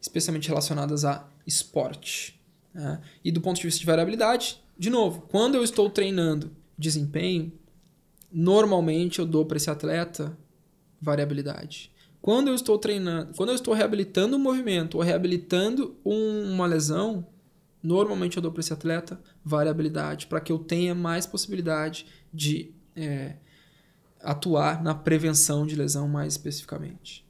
especialmente 0.00 0.48
relacionadas 0.48 1.04
a 1.04 1.28
esporte. 1.46 2.40
Né? 2.74 3.00
E 3.24 3.30
do 3.30 3.40
ponto 3.40 3.56
de 3.56 3.64
vista 3.64 3.78
de 3.78 3.86
variabilidade, 3.86 4.60
de 4.76 4.90
novo, 4.90 5.22
quando 5.28 5.54
eu 5.54 5.62
estou 5.62 5.88
treinando 5.88 6.50
desempenho, 6.76 7.52
normalmente 8.32 9.20
eu 9.20 9.26
dou 9.26 9.46
para 9.46 9.58
esse 9.58 9.70
atleta 9.70 10.36
variabilidade. 11.00 11.92
Quando 12.20 12.48
eu 12.48 12.54
estou 12.54 12.76
treinando, 12.78 13.32
quando 13.36 13.50
eu 13.50 13.54
estou 13.54 13.72
reabilitando 13.72 14.36
um 14.36 14.40
movimento 14.40 14.96
ou 14.96 15.02
reabilitando 15.04 15.96
um, 16.04 16.52
uma 16.52 16.66
lesão, 16.66 17.24
Normalmente 17.82 18.36
eu 18.36 18.42
dou 18.42 18.50
para 18.50 18.60
esse 18.60 18.72
atleta 18.72 19.20
variabilidade 19.44 20.26
para 20.26 20.40
que 20.40 20.50
eu 20.50 20.58
tenha 20.58 20.94
mais 20.94 21.26
possibilidade 21.26 22.06
de 22.32 22.72
é, 22.96 23.36
atuar 24.20 24.82
na 24.82 24.94
prevenção 24.94 25.66
de 25.66 25.76
lesão 25.76 26.08
mais 26.08 26.34
especificamente. 26.34 27.26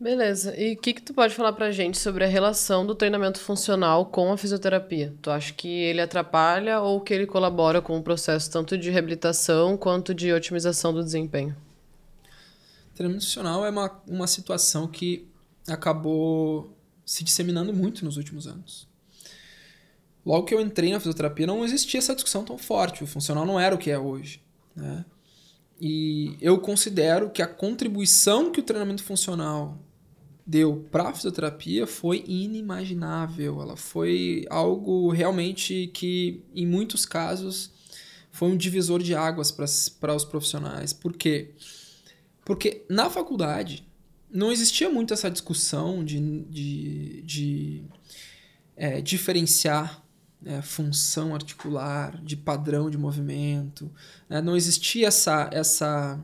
Beleza. 0.00 0.58
E 0.60 0.72
o 0.72 0.76
que, 0.76 0.94
que 0.94 1.02
tu 1.02 1.14
pode 1.14 1.32
falar 1.32 1.52
pra 1.52 1.70
gente 1.70 1.96
sobre 1.96 2.24
a 2.24 2.26
relação 2.26 2.84
do 2.84 2.92
treinamento 2.92 3.38
funcional 3.38 4.06
com 4.06 4.32
a 4.32 4.36
fisioterapia? 4.36 5.14
Tu 5.22 5.30
acha 5.30 5.52
que 5.52 5.68
ele 5.68 6.00
atrapalha 6.00 6.80
ou 6.80 7.00
que 7.00 7.14
ele 7.14 7.24
colabora 7.24 7.80
com 7.80 7.96
o 7.96 8.02
processo 8.02 8.50
tanto 8.50 8.76
de 8.76 8.90
reabilitação 8.90 9.76
quanto 9.76 10.12
de 10.12 10.32
otimização 10.32 10.92
do 10.92 11.04
desempenho? 11.04 11.54
treinamento 12.94 13.24
funcional 13.24 13.64
é 13.64 13.70
uma, 13.70 14.02
uma 14.06 14.26
situação 14.26 14.86
que 14.86 15.26
acabou 15.68 16.70
se 17.04 17.24
disseminando 17.24 17.72
muito 17.72 18.04
nos 18.04 18.16
últimos 18.16 18.46
anos. 18.46 18.88
Logo 20.24 20.46
que 20.46 20.54
eu 20.54 20.60
entrei 20.60 20.92
na 20.92 21.00
fisioterapia, 21.00 21.46
não 21.46 21.64
existia 21.64 21.98
essa 21.98 22.14
discussão 22.14 22.44
tão 22.44 22.56
forte. 22.56 23.02
O 23.02 23.06
funcional 23.06 23.44
não 23.44 23.58
era 23.58 23.74
o 23.74 23.78
que 23.78 23.90
é 23.90 23.98
hoje. 23.98 24.40
Né? 24.74 25.04
E 25.80 26.36
eu 26.40 26.58
considero 26.60 27.30
que 27.30 27.42
a 27.42 27.46
contribuição 27.46 28.52
que 28.52 28.60
o 28.60 28.62
treinamento 28.62 29.02
funcional 29.02 29.78
deu 30.46 30.86
para 30.90 31.08
a 31.08 31.12
fisioterapia 31.12 31.86
foi 31.86 32.24
inimaginável. 32.26 33.60
Ela 33.60 33.76
foi 33.76 34.46
algo 34.48 35.10
realmente 35.10 35.90
que, 35.92 36.44
em 36.54 36.66
muitos 36.66 37.04
casos, 37.04 37.72
foi 38.30 38.48
um 38.48 38.56
divisor 38.56 39.02
de 39.02 39.14
águas 39.14 39.50
para 39.50 40.14
os 40.14 40.24
profissionais. 40.24 40.92
Por 40.92 41.14
quê? 41.16 41.50
Porque 42.44 42.84
na 42.88 43.10
faculdade 43.10 43.86
não 44.32 44.50
existia 44.50 44.88
muito 44.88 45.12
essa 45.12 45.30
discussão 45.30 46.02
de, 46.02 46.42
de, 46.44 47.22
de 47.22 47.84
é, 48.74 49.00
diferenciar 49.00 50.02
é, 50.44 50.62
função 50.62 51.34
articular, 51.34 52.20
de 52.22 52.36
padrão 52.36 52.90
de 52.90 52.96
movimento. 52.96 53.92
Né? 54.28 54.40
Não 54.40 54.56
existia 54.56 55.08
essa, 55.08 55.48
essa 55.52 56.20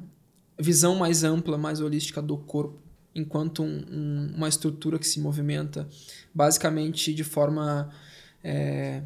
visão 0.58 0.96
mais 0.96 1.22
ampla, 1.22 1.58
mais 1.58 1.80
holística 1.80 2.22
do 2.22 2.38
corpo, 2.38 2.80
enquanto 3.14 3.62
um, 3.62 3.84
um, 3.90 4.32
uma 4.36 4.48
estrutura 4.48 4.98
que 4.98 5.06
se 5.06 5.20
movimenta 5.20 5.88
basicamente 6.34 7.12
de 7.12 7.24
forma 7.24 7.90
é, 8.42 9.02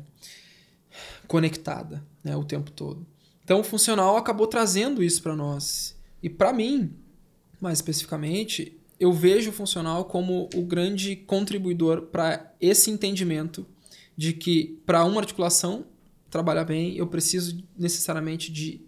conectada 1.26 2.04
né, 2.22 2.36
o 2.36 2.44
tempo 2.44 2.70
todo. 2.70 3.06
Então, 3.44 3.60
o 3.60 3.64
funcional 3.64 4.16
acabou 4.16 4.46
trazendo 4.46 5.02
isso 5.02 5.20
para 5.22 5.34
nós. 5.34 5.96
E 6.22 6.30
para 6.30 6.52
mim, 6.52 6.94
mais 7.60 7.78
especificamente, 7.78 8.78
eu 9.02 9.12
vejo 9.12 9.50
o 9.50 9.52
funcional 9.52 10.04
como 10.04 10.48
o 10.54 10.62
grande 10.62 11.16
contribuidor 11.16 12.02
para 12.02 12.54
esse 12.60 12.88
entendimento 12.88 13.66
de 14.16 14.32
que 14.32 14.80
para 14.86 15.04
uma 15.04 15.20
articulação 15.20 15.84
trabalhar 16.30 16.64
bem, 16.64 16.96
eu 16.96 17.08
preciso 17.08 17.64
necessariamente 17.76 18.52
de 18.52 18.80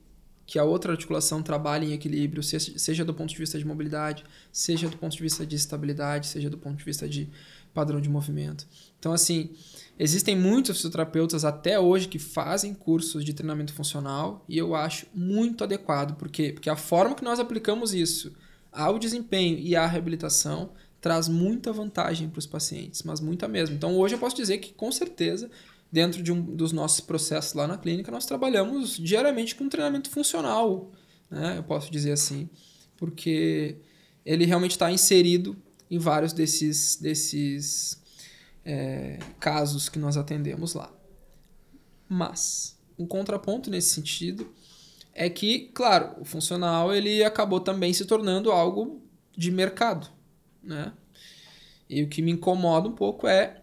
que 0.46 0.56
a 0.56 0.62
outra 0.62 0.92
articulação 0.92 1.42
trabalhe 1.42 1.88
em 1.88 1.94
equilíbrio, 1.94 2.44
seja, 2.44 3.04
do 3.04 3.12
ponto 3.12 3.30
de 3.30 3.38
vista 3.38 3.58
de 3.58 3.64
mobilidade, 3.66 4.22
seja 4.52 4.88
do 4.88 4.96
ponto 4.96 5.16
de 5.16 5.22
vista 5.22 5.44
de 5.44 5.56
estabilidade, 5.56 6.28
seja 6.28 6.48
do 6.48 6.58
ponto 6.58 6.76
de 6.76 6.84
vista 6.84 7.08
de 7.08 7.28
padrão 7.72 8.00
de 8.00 8.08
movimento. 8.08 8.68
Então, 9.00 9.12
assim, 9.12 9.50
existem 9.98 10.36
muitos 10.36 10.76
fisioterapeutas 10.76 11.44
até 11.44 11.80
hoje 11.80 12.06
que 12.06 12.20
fazem 12.20 12.72
cursos 12.72 13.24
de 13.24 13.34
treinamento 13.34 13.72
funcional 13.72 14.44
e 14.48 14.56
eu 14.56 14.76
acho 14.76 15.06
muito 15.12 15.64
adequado. 15.64 16.14
Por 16.14 16.28
quê? 16.28 16.52
Porque 16.52 16.70
a 16.70 16.76
forma 16.76 17.16
que 17.16 17.24
nós 17.24 17.40
aplicamos 17.40 17.92
isso 17.92 18.32
ao 18.74 18.98
desempenho 18.98 19.58
e 19.58 19.76
à 19.76 19.86
reabilitação 19.86 20.72
traz 21.00 21.28
muita 21.28 21.72
vantagem 21.72 22.28
para 22.28 22.38
os 22.38 22.46
pacientes, 22.46 23.02
mas 23.02 23.20
muita 23.20 23.46
mesmo. 23.46 23.76
Então 23.76 23.96
hoje 23.96 24.14
eu 24.14 24.18
posso 24.18 24.34
dizer 24.34 24.58
que 24.58 24.72
com 24.72 24.90
certeza 24.90 25.50
dentro 25.92 26.22
de 26.22 26.32
um 26.32 26.40
dos 26.40 26.72
nossos 26.72 27.00
processos 27.00 27.54
lá 27.54 27.68
na 27.68 27.78
clínica 27.78 28.10
nós 28.10 28.26
trabalhamos 28.26 28.96
diariamente 28.96 29.54
com 29.54 29.68
treinamento 29.68 30.10
funcional, 30.10 30.90
né? 31.30 31.58
Eu 31.58 31.62
posso 31.62 31.90
dizer 31.90 32.12
assim, 32.12 32.48
porque 32.96 33.76
ele 34.24 34.44
realmente 34.44 34.72
está 34.72 34.90
inserido 34.90 35.56
em 35.90 35.98
vários 35.98 36.32
desses 36.32 36.96
desses 36.96 38.02
é, 38.64 39.18
casos 39.38 39.88
que 39.88 39.98
nós 39.98 40.16
atendemos 40.16 40.74
lá. 40.74 40.92
Mas 42.08 42.78
um 42.98 43.06
contraponto 43.06 43.70
nesse 43.70 43.90
sentido 43.90 44.52
é 45.14 45.30
que, 45.30 45.70
claro, 45.72 46.20
o 46.20 46.24
funcional 46.24 46.92
ele 46.92 47.22
acabou 47.22 47.60
também 47.60 47.92
se 47.92 48.04
tornando 48.04 48.50
algo 48.50 49.00
de 49.36 49.50
mercado, 49.50 50.08
né? 50.62 50.92
E 51.88 52.02
o 52.02 52.08
que 52.08 52.20
me 52.20 52.32
incomoda 52.32 52.88
um 52.88 52.94
pouco 52.94 53.28
é 53.28 53.62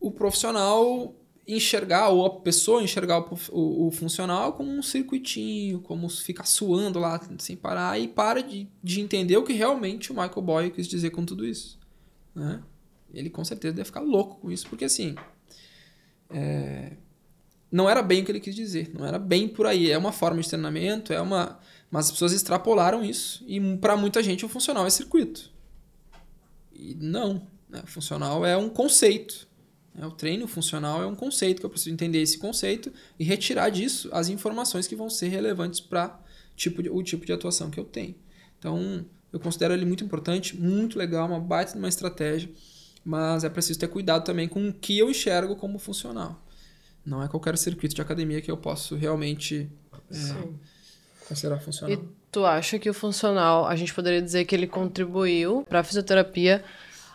o 0.00 0.10
profissional 0.10 1.14
enxergar, 1.46 2.08
ou 2.08 2.26
a 2.26 2.40
pessoa 2.40 2.82
enxergar 2.82 3.20
o, 3.20 3.38
o, 3.52 3.86
o, 3.86 3.90
funcional 3.90 4.54
como 4.54 4.70
um 4.70 4.82
circuitinho, 4.82 5.80
como 5.80 6.08
ficar 6.08 6.44
suando 6.44 6.98
lá 6.98 7.20
sem 7.38 7.56
parar, 7.56 7.98
e 8.00 8.08
para 8.08 8.42
de, 8.42 8.68
de 8.82 9.00
entender 9.00 9.36
o 9.36 9.44
que 9.44 9.52
realmente 9.52 10.10
o 10.10 10.14
Michael 10.14 10.42
Boyle 10.42 10.70
quis 10.70 10.88
dizer 10.88 11.10
com 11.10 11.24
tudo 11.24 11.46
isso. 11.46 11.78
Né? 12.34 12.62
Ele 13.12 13.30
com 13.30 13.44
certeza 13.44 13.74
deve 13.74 13.86
ficar 13.86 14.00
louco 14.00 14.40
com 14.40 14.50
isso, 14.50 14.68
porque 14.68 14.84
assim. 14.84 15.14
É, 16.30 16.96
não 17.70 17.88
era 17.90 18.02
bem 18.02 18.22
o 18.22 18.24
que 18.24 18.32
ele 18.32 18.40
quis 18.40 18.54
dizer, 18.54 18.90
não 18.94 19.04
era 19.04 19.18
bem 19.18 19.48
por 19.48 19.66
aí. 19.66 19.90
É 19.90 19.98
uma 19.98 20.12
forma 20.12 20.40
de 20.40 20.48
treinamento, 20.48 21.12
é 21.12 21.20
uma. 21.20 21.58
Mas 21.90 22.06
as 22.06 22.12
pessoas 22.12 22.32
extrapolaram 22.32 23.04
isso. 23.04 23.44
E 23.46 23.60
para 23.78 23.96
muita 23.96 24.22
gente 24.22 24.44
o 24.44 24.48
funcional 24.48 24.86
é 24.86 24.90
circuito. 24.90 25.50
E 26.72 26.94
não. 26.94 27.46
Né? 27.68 27.80
O 27.82 27.86
funcional 27.86 28.44
é 28.44 28.56
um 28.56 28.68
conceito. 28.68 29.46
Né? 29.94 30.06
O 30.06 30.10
treino 30.10 30.46
funcional 30.46 31.02
é 31.02 31.06
um 31.06 31.14
conceito 31.14 31.60
que 31.60 31.66
eu 31.66 31.70
preciso 31.70 31.92
entender 31.92 32.20
esse 32.20 32.38
conceito 32.38 32.92
e 33.18 33.24
retirar 33.24 33.70
disso 33.70 34.08
as 34.12 34.28
informações 34.28 34.86
que 34.86 34.96
vão 34.96 35.08
ser 35.08 35.28
relevantes 35.28 35.80
para 35.80 36.20
tipo 36.54 36.82
o 36.94 37.02
tipo 37.02 37.26
de 37.26 37.32
atuação 37.32 37.70
que 37.70 37.78
eu 37.78 37.84
tenho. 37.84 38.14
Então, 38.58 39.04
eu 39.32 39.38
considero 39.38 39.74
ele 39.74 39.84
muito 39.84 40.04
importante, 40.04 40.56
muito 40.56 40.98
legal, 40.98 41.26
uma 41.28 41.40
baita 41.40 41.72
de 41.72 41.78
uma 41.78 41.88
estratégia, 41.88 42.50
mas 43.04 43.44
é 43.44 43.48
preciso 43.48 43.78
ter 43.78 43.88
cuidado 43.88 44.24
também 44.24 44.48
com 44.48 44.68
o 44.68 44.72
que 44.72 44.98
eu 44.98 45.10
enxergo 45.10 45.56
como 45.56 45.78
funcional. 45.78 46.45
Não 47.06 47.22
é 47.22 47.28
qualquer 47.28 47.56
circuito 47.56 47.94
de 47.94 48.02
academia 48.02 48.40
que 48.40 48.50
eu 48.50 48.56
posso 48.56 48.96
realmente 48.96 49.70
é, 50.10 50.48
considerar 51.28 51.60
funcional. 51.60 51.96
E 51.96 52.00
tu 52.32 52.44
acha 52.44 52.78
que 52.78 52.90
o 52.90 52.94
funcional, 52.94 53.64
a 53.66 53.76
gente 53.76 53.94
poderia 53.94 54.20
dizer 54.20 54.44
que 54.44 54.54
ele 54.54 54.66
contribuiu 54.66 55.64
para 55.68 55.80
a 55.80 55.84
fisioterapia 55.84 56.64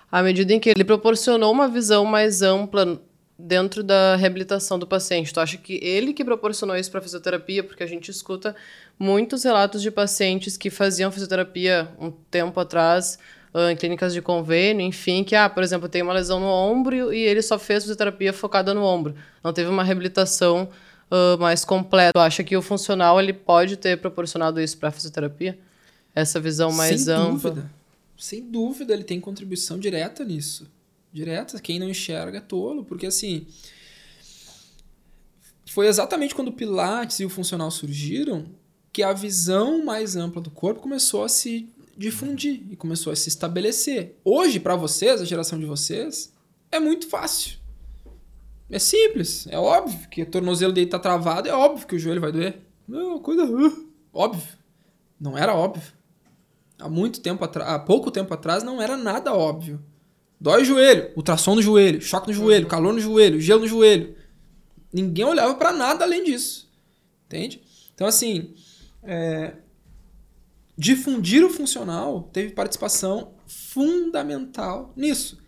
à 0.09 0.23
medida 0.23 0.53
em 0.53 0.59
que 0.59 0.69
ele 0.69 0.85
proporcionou 0.85 1.51
uma 1.51 1.67
visão 1.67 2.05
mais 2.05 2.41
ampla 2.41 3.01
dentro 3.37 3.83
da 3.83 4.15
reabilitação 4.15 4.77
do 4.79 4.87
paciente. 4.87 5.33
Tu 5.33 5.39
acha 5.39 5.57
que 5.57 5.79
ele 5.83 6.13
que 6.13 6.23
proporcionou 6.23 6.75
isso 6.75 6.91
para 6.91 6.99
a 6.99 7.03
fisioterapia? 7.03 7.63
Porque 7.63 7.83
a 7.83 7.87
gente 7.87 8.09
escuta 8.09 8.55
muitos 8.97 9.43
relatos 9.43 9.81
de 9.81 9.91
pacientes 9.91 10.55
que 10.55 10.69
faziam 10.69 11.11
fisioterapia 11.11 11.89
um 11.99 12.11
tempo 12.11 12.59
atrás 12.59 13.17
em 13.53 13.75
clínicas 13.75 14.13
de 14.13 14.21
convênio, 14.21 14.85
enfim, 14.85 15.23
que, 15.23 15.35
ah, 15.35 15.49
por 15.49 15.61
exemplo, 15.61 15.89
tem 15.89 16.01
uma 16.01 16.13
lesão 16.13 16.39
no 16.39 16.47
ombro 16.47 17.13
e 17.13 17.19
ele 17.19 17.41
só 17.41 17.59
fez 17.59 17.83
fisioterapia 17.83 18.31
focada 18.31 18.73
no 18.73 18.81
ombro. 18.81 19.13
Não 19.43 19.51
teve 19.51 19.69
uma 19.69 19.83
reabilitação 19.83 20.69
uh, 21.11 21.37
mais 21.37 21.65
completa. 21.65 22.13
Tu 22.13 22.19
acha 22.19 22.43
que 22.43 22.55
o 22.55 22.61
funcional 22.61 23.19
ele 23.19 23.33
pode 23.33 23.75
ter 23.75 23.97
proporcionado 23.97 24.61
isso 24.61 24.77
para 24.77 24.89
a 24.89 24.91
fisioterapia? 24.91 25.59
Essa 26.15 26.39
visão 26.39 26.71
mais 26.71 27.01
Sem 27.01 27.13
ampla? 27.13 27.51
Dúvida. 27.51 27.71
Sem 28.17 28.41
dúvida, 28.41 28.93
ele 28.93 29.03
tem 29.03 29.19
contribuição 29.19 29.77
direta 29.77 30.23
nisso. 30.23 30.69
Direta. 31.11 31.59
Quem 31.59 31.77
não 31.77 31.89
enxerga 31.89 32.37
é 32.37 32.41
tolo, 32.41 32.85
porque 32.85 33.07
assim. 33.07 33.45
Foi 35.65 35.87
exatamente 35.87 36.35
quando 36.35 36.49
o 36.49 36.53
Pilates 36.53 37.19
e 37.19 37.25
o 37.25 37.29
funcional 37.29 37.71
surgiram 37.71 38.45
que 38.93 39.03
a 39.03 39.13
visão 39.13 39.83
mais 39.85 40.15
ampla 40.15 40.41
do 40.41 40.51
corpo 40.51 40.81
começou 40.81 41.23
a 41.23 41.29
se 41.29 41.69
difundir 41.97 42.63
e 42.69 42.75
começou 42.75 43.11
a 43.11 43.15
se 43.15 43.29
estabelecer. 43.29 44.19
Hoje, 44.23 44.59
para 44.59 44.75
vocês, 44.75 45.21
a 45.21 45.25
geração 45.25 45.59
de 45.59 45.65
vocês, 45.65 46.33
é 46.71 46.79
muito 46.79 47.07
fácil. 47.07 47.59
É 48.69 48.79
simples, 48.79 49.47
é 49.47 49.57
óbvio 49.57 50.07
que 50.09 50.23
o 50.23 50.25
tornozelo 50.25 50.71
dele 50.71 50.89
tá 50.89 50.97
travado, 50.97 51.49
é 51.49 51.53
óbvio 51.53 51.85
que 51.85 51.95
o 51.95 51.99
joelho 51.99 52.21
vai 52.21 52.31
doer. 52.31 52.61
Não, 52.87 52.99
é 52.99 53.03
uma 53.03 53.19
coisa 53.19 53.43
óbvio. 54.13 54.57
Não 55.19 55.37
era 55.37 55.53
óbvio. 55.53 55.93
Há 56.79 56.89
muito 56.89 57.19
tempo 57.19 57.43
atrás, 57.43 57.69
há 57.69 57.77
pouco 57.77 58.09
tempo 58.09 58.33
atrás 58.33 58.63
não 58.63 58.81
era 58.81 58.95
nada 58.95 59.33
óbvio. 59.33 59.83
Dói 60.39 60.63
o 60.63 60.65
joelho, 60.65 61.11
ultrassom 61.15 61.55
no 61.55 61.61
joelho, 61.61 62.01
choque 62.01 62.27
no 62.27 62.33
joelho, 62.33 62.65
calor 62.65 62.93
no 62.93 62.99
joelho, 62.99 63.39
gelo 63.39 63.61
no 63.61 63.67
joelho. 63.67 64.15
Ninguém 64.91 65.25
olhava 65.25 65.53
para 65.55 65.71
nada 65.71 66.05
além 66.05 66.23
disso. 66.23 66.67
Entende? 67.27 67.61
Então 67.93 68.07
assim, 68.07 68.55
é, 69.03 69.53
difundir 70.77 71.43
o 71.43 71.49
funcional 71.49 72.29
teve 72.33 72.53
participação 72.53 73.33
fundamental 73.45 74.93
nisso. 74.95 75.39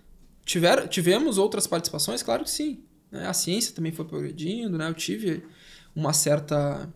Tiver, 0.46 0.88
tivemos 0.88 1.38
outras 1.38 1.66
participações? 1.66 2.22
Claro 2.22 2.44
que 2.44 2.52
sim. 2.52 2.84
Né? 3.12 3.28
A 3.28 3.34
ciência 3.34 3.74
também 3.74 3.92
foi 3.92 4.06
progredindo, 4.06 4.78
né? 4.78 4.90
eu 4.90 4.94
tive 4.94 5.44
uma 5.96 6.12
certa 6.12 6.92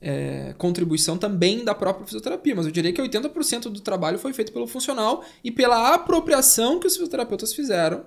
é, 0.00 0.54
contribuição 0.56 1.18
também 1.18 1.64
da 1.64 1.74
própria 1.74 2.06
fisioterapia, 2.06 2.54
mas 2.54 2.66
eu 2.66 2.72
diria 2.72 2.92
que 2.92 3.02
80% 3.02 3.64
do 3.64 3.80
trabalho 3.80 4.18
foi 4.18 4.32
feito 4.32 4.52
pelo 4.52 4.66
funcional 4.66 5.24
e 5.42 5.50
pela 5.50 5.94
apropriação 5.94 6.78
que 6.78 6.86
os 6.86 6.94
fisioterapeutas 6.94 7.52
fizeram 7.52 8.06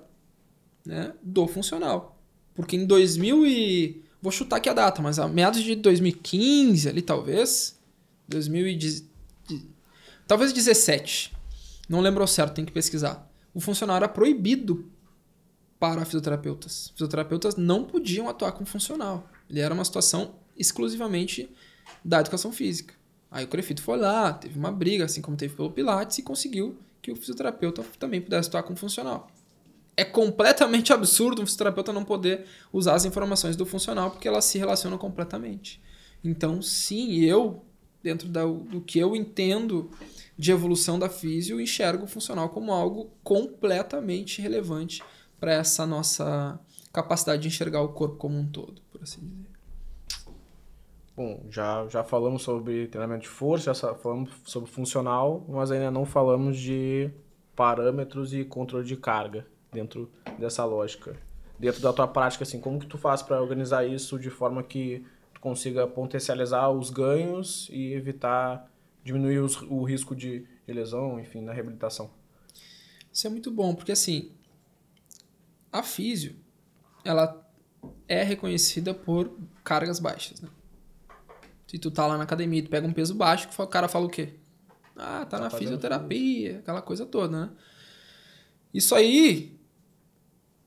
né, 0.84 1.12
do 1.22 1.46
funcional. 1.46 2.18
Porque 2.54 2.76
em 2.76 2.86
2000 2.86 3.46
e 3.46 4.02
vou 4.20 4.32
chutar 4.32 4.56
aqui 4.56 4.68
a 4.68 4.72
data, 4.72 5.02
mas 5.02 5.18
a 5.18 5.28
meados 5.28 5.62
de 5.62 5.74
2015 5.74 6.88
ali 6.88 7.02
talvez, 7.02 7.78
2010, 8.28 9.11
talvez 10.26 10.52
17. 10.52 11.32
Não 11.88 12.00
lembro 12.00 12.22
ao 12.22 12.26
certo, 12.26 12.54
tem 12.54 12.64
que 12.64 12.72
pesquisar. 12.72 13.30
O 13.54 13.60
funcional 13.60 13.96
era 13.96 14.08
proibido 14.08 14.90
para 15.78 16.04
fisioterapeutas. 16.04 16.90
Fisioterapeutas 16.94 17.56
não 17.56 17.84
podiam 17.84 18.28
atuar 18.28 18.52
com 18.52 18.64
funcional. 18.64 19.28
Ele 19.50 19.60
era 19.60 19.74
uma 19.74 19.84
situação 19.84 20.36
exclusivamente 20.56 21.50
da 22.04 22.20
educação 22.20 22.52
física. 22.52 22.94
Aí 23.30 23.44
o 23.44 23.48
Crefito 23.48 23.82
foi 23.82 23.98
lá, 23.98 24.32
teve 24.32 24.58
uma 24.58 24.70
briga, 24.70 25.04
assim 25.04 25.20
como 25.22 25.36
teve 25.36 25.56
pelo 25.56 25.70
Pilates, 25.70 26.18
e 26.18 26.22
conseguiu 26.22 26.78
que 27.00 27.10
o 27.10 27.16
fisioterapeuta 27.16 27.82
também 27.98 28.20
pudesse 28.20 28.48
atuar 28.48 28.62
com 28.62 28.76
funcional. 28.76 29.28
É 29.96 30.04
completamente 30.04 30.92
absurdo 30.92 31.42
um 31.42 31.46
fisioterapeuta 31.46 31.92
não 31.92 32.04
poder 32.04 32.46
usar 32.72 32.94
as 32.94 33.04
informações 33.04 33.56
do 33.56 33.66
funcional 33.66 34.10
porque 34.10 34.28
elas 34.28 34.44
se 34.44 34.58
relacionam 34.58 34.96
completamente. 34.96 35.82
Então, 36.22 36.62
sim, 36.62 37.20
eu, 37.24 37.64
dentro 38.02 38.28
da, 38.28 38.44
do 38.44 38.80
que 38.80 38.98
eu 38.98 39.14
entendo 39.14 39.90
de 40.36 40.50
evolução 40.50 40.98
da 40.98 41.08
físio, 41.08 41.60
enxergo 41.60 42.04
o 42.04 42.08
funcional 42.08 42.48
como 42.48 42.72
algo 42.72 43.10
completamente 43.22 44.40
relevante 44.40 45.02
para 45.38 45.52
essa 45.52 45.86
nossa 45.86 46.58
capacidade 46.92 47.42
de 47.42 47.48
enxergar 47.48 47.80
o 47.80 47.88
corpo 47.90 48.16
como 48.16 48.38
um 48.38 48.46
todo, 48.46 48.82
por 48.90 49.02
assim 49.02 49.20
dizer. 49.20 49.52
Bom, 51.14 51.44
já, 51.50 51.86
já 51.88 52.02
falamos 52.02 52.42
sobre 52.42 52.86
treinamento 52.88 53.22
de 53.22 53.28
força, 53.28 53.74
já 53.74 53.94
falamos 53.94 54.30
sobre 54.44 54.70
funcional, 54.70 55.44
mas 55.48 55.70
ainda 55.70 55.90
não 55.90 56.06
falamos 56.06 56.58
de 56.58 57.10
parâmetros 57.54 58.32
e 58.32 58.44
controle 58.44 58.86
de 58.86 58.96
carga 58.96 59.46
dentro 59.70 60.10
dessa 60.38 60.64
lógica. 60.64 61.16
Dentro 61.58 61.82
da 61.82 61.92
tua 61.92 62.08
prática, 62.08 62.44
assim, 62.44 62.60
como 62.60 62.80
que 62.80 62.86
tu 62.86 62.96
faz 62.96 63.22
para 63.22 63.40
organizar 63.40 63.86
isso 63.86 64.18
de 64.18 64.30
forma 64.30 64.62
que 64.62 65.04
consiga 65.42 65.88
potencializar 65.88 66.70
os 66.70 66.88
ganhos 66.88 67.68
e 67.72 67.92
evitar, 67.94 68.70
diminuir 69.02 69.40
os, 69.40 69.60
o 69.62 69.82
risco 69.82 70.14
de, 70.14 70.46
de 70.64 70.72
lesão, 70.72 71.18
enfim, 71.18 71.40
na 71.40 71.52
reabilitação? 71.52 72.12
Isso 73.12 73.26
é 73.26 73.30
muito 73.30 73.50
bom, 73.50 73.74
porque 73.74 73.90
assim, 73.90 74.30
a 75.70 75.82
físio, 75.82 76.36
ela 77.04 77.44
é 78.06 78.22
reconhecida 78.22 78.94
por 78.94 79.36
cargas 79.64 79.98
baixas, 79.98 80.40
né? 80.40 80.48
Se 81.66 81.76
tu 81.76 81.90
tá 81.90 82.06
lá 82.06 82.16
na 82.16 82.22
academia, 82.22 82.62
tu 82.62 82.70
pega 82.70 82.86
um 82.86 82.92
peso 82.92 83.12
baixo, 83.12 83.48
o 83.58 83.66
cara 83.66 83.88
fala 83.88 84.06
o 84.06 84.10
quê? 84.10 84.34
Ah, 84.94 85.26
tá, 85.28 85.38
tá 85.38 85.40
na 85.40 85.50
fisioterapia, 85.50 86.60
aquela 86.60 86.80
coisa 86.80 87.04
toda, 87.04 87.46
né? 87.46 87.50
Isso 88.72 88.94
aí, 88.94 89.58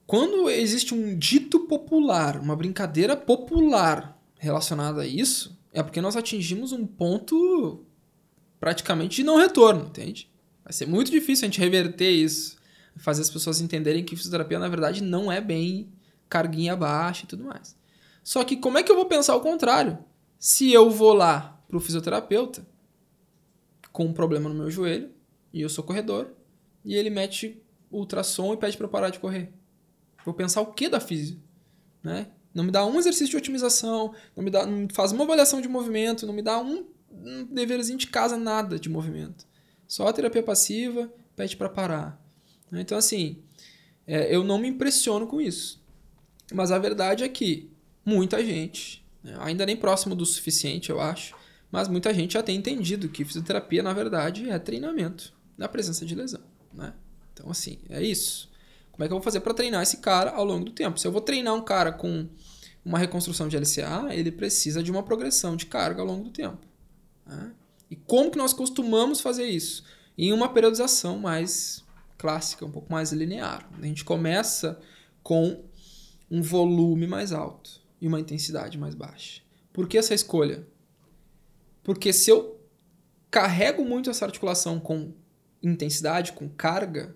quando 0.06 0.50
existe 0.50 0.94
um 0.94 1.18
dito 1.18 1.62
popular, 1.62 2.38
uma 2.38 2.58
brincadeira 2.58 3.16
popular 3.16 4.15
relacionada 4.46 5.02
a 5.02 5.08
isso, 5.08 5.60
é 5.74 5.84
porque 5.84 6.00
nós 6.00 6.16
atingimos 6.16 6.72
um 6.72 6.86
ponto 6.86 7.84
praticamente 8.60 9.18
de 9.18 9.24
não 9.24 9.38
retorno, 9.38 9.88
entende? 9.88 10.32
Vai 10.64 10.72
ser 10.72 10.88
muito 10.88 11.12
difícil 11.12 11.46
a 11.46 11.48
gente 11.48 11.60
reverter 11.60 12.10
isso, 12.10 12.58
fazer 12.98 13.22
as 13.22 13.30
pessoas 13.30 13.60
entenderem 13.60 14.04
que 14.04 14.16
fisioterapia, 14.16 14.58
na 14.58 14.70
verdade, 14.70 15.04
não 15.04 15.32
é 15.32 15.42
bem 15.42 15.92
carguinha 16.30 16.76
baixa 16.76 17.26
e 17.26 17.28
tudo 17.28 17.44
mais. 17.44 17.76
Só 18.24 18.44
que 18.44 18.56
como 18.56 18.78
é 18.78 18.84
que 18.84 18.92
eu 18.92 18.96
vou 18.96 19.06
pensar 19.06 19.36
o 19.36 19.42
contrário? 19.42 19.98
Se 20.40 20.72
eu 20.72 20.90
vou 20.90 21.14
lá 21.14 21.62
pro 21.68 21.80
fisioterapeuta 21.80 22.66
com 23.92 24.06
um 24.06 24.14
problema 24.14 24.50
no 24.50 24.56
meu 24.56 24.72
joelho 24.72 25.12
e 25.54 25.62
eu 25.62 25.70
sou 25.70 25.84
corredor 25.84 26.34
e 26.84 26.96
ele 26.96 27.10
mete 27.10 27.62
ultrassom 27.92 28.54
e 28.54 28.58
pede 28.58 28.78
para 28.78 28.88
parar 28.88 29.10
de 29.10 29.20
correr. 29.20 29.54
Vou 30.24 30.34
pensar 30.34 30.62
o 30.62 30.74
que 30.74 30.90
da 30.90 31.00
física, 31.00 31.40
né? 32.04 32.32
Não 32.56 32.64
me 32.64 32.72
dá 32.72 32.86
um 32.86 32.98
exercício 32.98 33.32
de 33.32 33.38
otimização, 33.38 34.16
não 34.36 34.44
me 34.44 34.50
dá, 34.50 34.66
não 34.66 34.88
faz 34.92 35.12
uma 35.12 35.24
avaliação 35.24 35.62
de 35.62 35.68
movimento, 35.68 36.26
não 36.26 36.34
me 36.34 36.42
dá 36.42 36.60
um, 36.60 36.86
um 37.12 37.44
deverzinho 37.46 38.00
de 38.00 38.08
casa 38.08 38.38
nada 38.38 38.80
de 38.80 38.90
movimento. 38.90 39.46
Só 39.88 40.08
a 40.08 40.14
terapia 40.14 40.42
passiva 40.42 41.12
pede 41.36 41.58
para 41.58 41.70
parar. 41.70 42.20
Então 42.72 42.98
assim, 42.98 43.44
é, 44.08 44.34
eu 44.34 44.44
não 44.44 44.58
me 44.58 44.70
impressiono 44.70 45.28
com 45.28 45.40
isso. 45.40 45.84
Mas 46.54 46.72
a 46.72 46.80
verdade 46.80 47.24
é 47.24 47.30
que 47.30 47.70
muita 48.06 48.44
gente 48.44 49.06
né? 49.26 49.36
Ainda 49.40 49.66
nem 49.66 49.76
próximo 49.76 50.16
do 50.16 50.24
suficiente, 50.24 50.92
eu 50.92 51.02
acho. 51.02 51.36
Mas 51.72 51.88
muita 51.88 52.14
gente 52.14 52.36
já 52.36 52.44
tem 52.44 52.56
entendido 52.56 53.10
que 53.10 53.26
fisioterapia, 53.26 53.82
na 53.82 53.92
verdade, 53.92 54.48
é 54.48 54.60
treinamento 54.60 55.34
na 55.58 55.68
presença 55.68 56.06
de 56.06 56.14
lesão. 56.14 56.42
Né? 56.72 56.94
Então, 57.34 57.50
assim, 57.50 57.80
é 57.90 58.02
isso. 58.04 58.52
Como 58.96 59.04
é 59.04 59.08
que 59.08 59.14
eu 59.14 59.18
vou 59.18 59.24
fazer 59.24 59.42
para 59.42 59.54
treinar 59.54 59.84
esse 59.84 59.98
cara 59.98 60.32
ao 60.32 60.46
longo 60.46 60.64
do 60.64 60.72
tempo? 60.72 60.98
Se 60.98 61.06
eu 61.06 61.12
vou 61.12 61.20
treinar 61.20 61.54
um 61.54 61.62
cara 61.62 61.92
com 61.92 62.30
uma 62.84 62.98
reconstrução 62.98 63.50
de 63.50 63.58
LCA, 63.58 64.14
ele 64.14 64.32
precisa 64.32 64.82
de 64.82 64.90
uma 64.90 65.04
progressão 65.04 65.58
de 65.58 65.66
carga 65.66 66.02
ao 66.02 66.08
longo 66.08 66.24
do 66.24 66.30
tempo. 66.30 66.66
Né? 67.26 67.52
E 67.92 67.98
como 67.98 68.32
que 68.32 68.38
nós 68.38 68.54
costumamos 68.54 69.20
fazer 69.20 69.48
isso? 69.48 69.84
Em 70.18 70.32
uma 70.32 70.48
periodização 70.48 71.20
mais 71.20 71.84
clássica, 72.18 72.66
um 72.66 72.72
pouco 72.72 72.90
mais 72.90 73.12
linear. 73.12 73.70
A 73.78 73.86
gente 73.86 74.06
começa 74.06 74.80
com 75.22 75.66
um 76.32 76.42
volume 76.42 77.06
mais 77.06 77.34
alto 77.34 77.82
e 78.00 78.08
uma 78.08 78.22
intensidade 78.22 78.78
mais 78.78 78.96
baixa. 78.96 79.42
Por 79.74 79.90
que 79.90 79.98
essa 79.98 80.14
escolha? 80.14 80.66
Porque 81.84 82.14
se 82.14 82.30
eu 82.30 82.62
carrego 83.30 83.84
muito 83.84 84.10
essa 84.10 84.24
articulação 84.24 84.80
com 84.80 85.12
intensidade, 85.62 86.32
com 86.32 86.48
carga, 86.48 87.14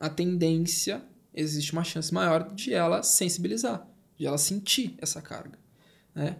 a 0.00 0.10
tendência, 0.10 1.04
existe 1.34 1.72
uma 1.72 1.84
chance 1.84 2.12
maior 2.12 2.52
de 2.52 2.72
ela 2.72 3.02
sensibilizar, 3.02 3.86
de 4.16 4.26
ela 4.26 4.38
sentir 4.38 4.94
essa 4.98 5.20
carga. 5.22 5.58
Né? 6.14 6.36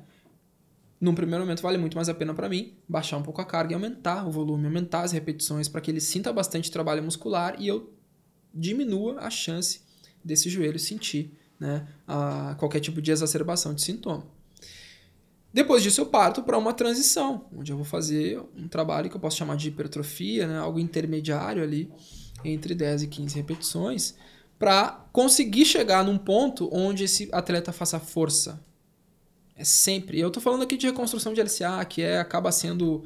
Num 1.00 1.14
primeiro 1.14 1.44
momento, 1.44 1.62
vale 1.62 1.79
muito 1.79 1.94
mais 1.94 2.09
a 2.09 2.14
pena 2.14 2.35
para 2.35 2.48
mim 2.48 2.74
baixar 2.88 3.16
um 3.16 3.22
pouco 3.22 3.40
a 3.40 3.44
carga 3.44 3.72
e 3.72 3.74
aumentar 3.74 4.26
o 4.26 4.31
volume, 4.31 4.66
aumentar 4.66 5.03
as 5.03 5.12
repetições 5.12 5.68
para 5.68 5.81
que 5.81 5.90
ele 5.90 6.00
sinta 6.00 6.33
bastante 6.33 6.70
trabalho 6.70 7.03
muscular 7.03 7.57
e 7.59 7.66
eu 7.66 7.92
diminua 8.53 9.20
a 9.20 9.31
chance 9.31 9.81
desse 10.22 10.50
joelho 10.50 10.79
sentir 10.79 11.38
né, 11.59 11.87
a 12.07 12.55
qualquer 12.59 12.81
tipo 12.81 13.00
de 13.00 13.11
exacerbação 13.11 13.72
de 13.72 13.83
sintoma. 13.83 14.24
Depois 15.53 15.83
disso, 15.83 16.00
eu 16.00 16.07
parto 16.07 16.42
para 16.42 16.57
uma 16.57 16.72
transição, 16.72 17.46
onde 17.53 17.72
eu 17.72 17.76
vou 17.76 17.85
fazer 17.85 18.40
um 18.57 18.68
trabalho 18.68 19.11
que 19.11 19.16
eu 19.16 19.20
posso 19.20 19.37
chamar 19.37 19.57
de 19.57 19.68
hipertrofia, 19.68 20.46
né, 20.46 20.59
algo 20.59 20.79
intermediário 20.79 21.62
ali, 21.62 21.90
entre 22.44 22.74
10 22.74 23.03
e 23.03 23.07
15 23.09 23.37
repetições, 23.37 24.14
para 24.60 25.08
conseguir 25.12 25.64
chegar 25.64 26.04
num 26.04 26.16
ponto 26.16 26.68
onde 26.72 27.02
esse 27.02 27.28
atleta 27.32 27.72
faça 27.72 27.98
força. 27.98 28.64
É 29.56 29.64
sempre. 29.64 30.20
Eu 30.20 30.28
estou 30.28 30.40
falando 30.40 30.62
aqui 30.62 30.76
de 30.76 30.86
reconstrução 30.86 31.34
de 31.34 31.42
LCA, 31.42 31.84
que 31.84 32.00
é 32.00 32.20
acaba 32.20 32.52
sendo 32.52 33.02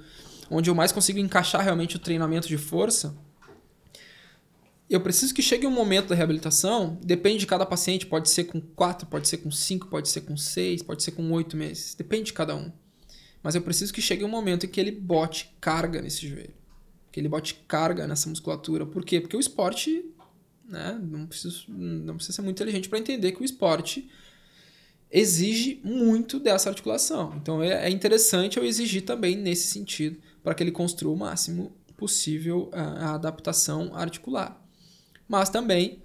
onde 0.51 0.69
eu 0.69 0.75
mais 0.75 0.93
consigo 0.93 1.19
encaixar 1.19 1.63
realmente 1.63 1.97
o 1.97 1.99
treinamento 1.99 2.47
de 2.47 2.59
força 2.59 3.17
eu 4.89 5.01
preciso 5.01 5.35
que 5.35 5.43
chegue 5.43 5.67
um 5.67 5.71
momento 5.71 6.09
da 6.09 6.15
reabilitação, 6.15 6.99
depende 7.03 7.39
de 7.39 7.47
cada 7.47 7.65
paciente, 7.65 8.07
pode 8.07 8.29
ser 8.29 8.45
com 8.45 8.61
4, 8.61 9.07
pode 9.07 9.29
ser 9.29 9.39
com 9.39 9.51
5, 9.51 9.89
pode 9.89 10.09
ser 10.09 10.21
com 10.23 10.37
6, 10.37 10.83
pode 10.83 11.03
ser 11.03 11.13
com 11.13 11.31
8 11.33 11.57
meses, 11.57 11.95
depende 11.95 12.27
de 12.27 12.33
cada 12.33 12.55
um. 12.55 12.71
Mas 13.43 13.55
eu 13.55 13.63
preciso 13.63 13.93
que 13.93 14.03
chegue 14.03 14.25
um 14.25 14.29
momento 14.29 14.67
em 14.67 14.69
que 14.69 14.81
ele 14.81 14.93
bote 14.93 15.55
carga 15.61 16.01
nesse 16.01 16.29
joelho, 16.29 16.55
que 17.11 17.19
ele 17.19 17.29
bote 17.29 17.55
carga 17.67 18.07
nessa 18.07 18.29
musculatura. 18.29 18.85
Por 18.87 19.05
quê? 19.05 19.21
Porque 19.21 19.37
o 19.37 19.41
esporte, 19.41 20.05
né, 20.69 20.99
não 21.01 21.21
não 21.69 22.17
precisa 22.17 22.37
ser 22.37 22.43
muito 22.43 22.57
inteligente 22.57 22.89
para 22.89 22.99
entender 22.99 23.33
que 23.33 23.43
o 23.43 23.45
esporte 23.45 24.11
exige 25.11 25.81
muito 25.85 26.41
dessa 26.41 26.69
articulação. 26.69 27.35
Então 27.37 27.63
é, 27.63 27.87
é 27.87 27.91
interessante 27.91 28.57
eu 28.57 28.65
exigir 28.65 29.05
também 29.05 29.37
nesse 29.37 29.69
sentido, 29.69 30.21
para 30.43 30.55
que 30.55 30.63
ele 30.63 30.73
construa 30.73 31.15
o 31.15 31.19
máximo 31.19 31.73
possível 31.97 32.69
a, 32.73 33.15
adaptação 33.15 33.95
articular 33.95 34.65
mas 35.29 35.49
também 35.49 36.03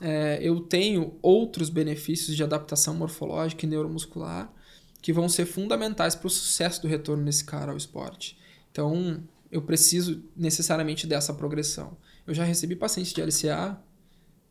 é, 0.00 0.38
eu 0.42 0.60
tenho 0.60 1.18
outros 1.22 1.70
benefícios 1.70 2.36
de 2.36 2.42
adaptação 2.42 2.94
morfológica 2.94 3.64
e 3.64 3.68
neuromuscular 3.68 4.52
que 5.00 5.12
vão 5.12 5.28
ser 5.28 5.46
fundamentais 5.46 6.14
para 6.14 6.26
o 6.26 6.30
sucesso 6.30 6.82
do 6.82 6.88
retorno 6.88 7.24
desse 7.24 7.44
cara 7.44 7.70
ao 7.70 7.76
esporte. 7.76 8.36
Então, 8.72 9.22
eu 9.52 9.62
preciso 9.62 10.22
necessariamente 10.36 11.06
dessa 11.06 11.32
progressão. 11.32 11.96
Eu 12.26 12.34
já 12.34 12.44
recebi 12.44 12.74
pacientes 12.74 13.12
de 13.12 13.22
LCA, 13.22 13.80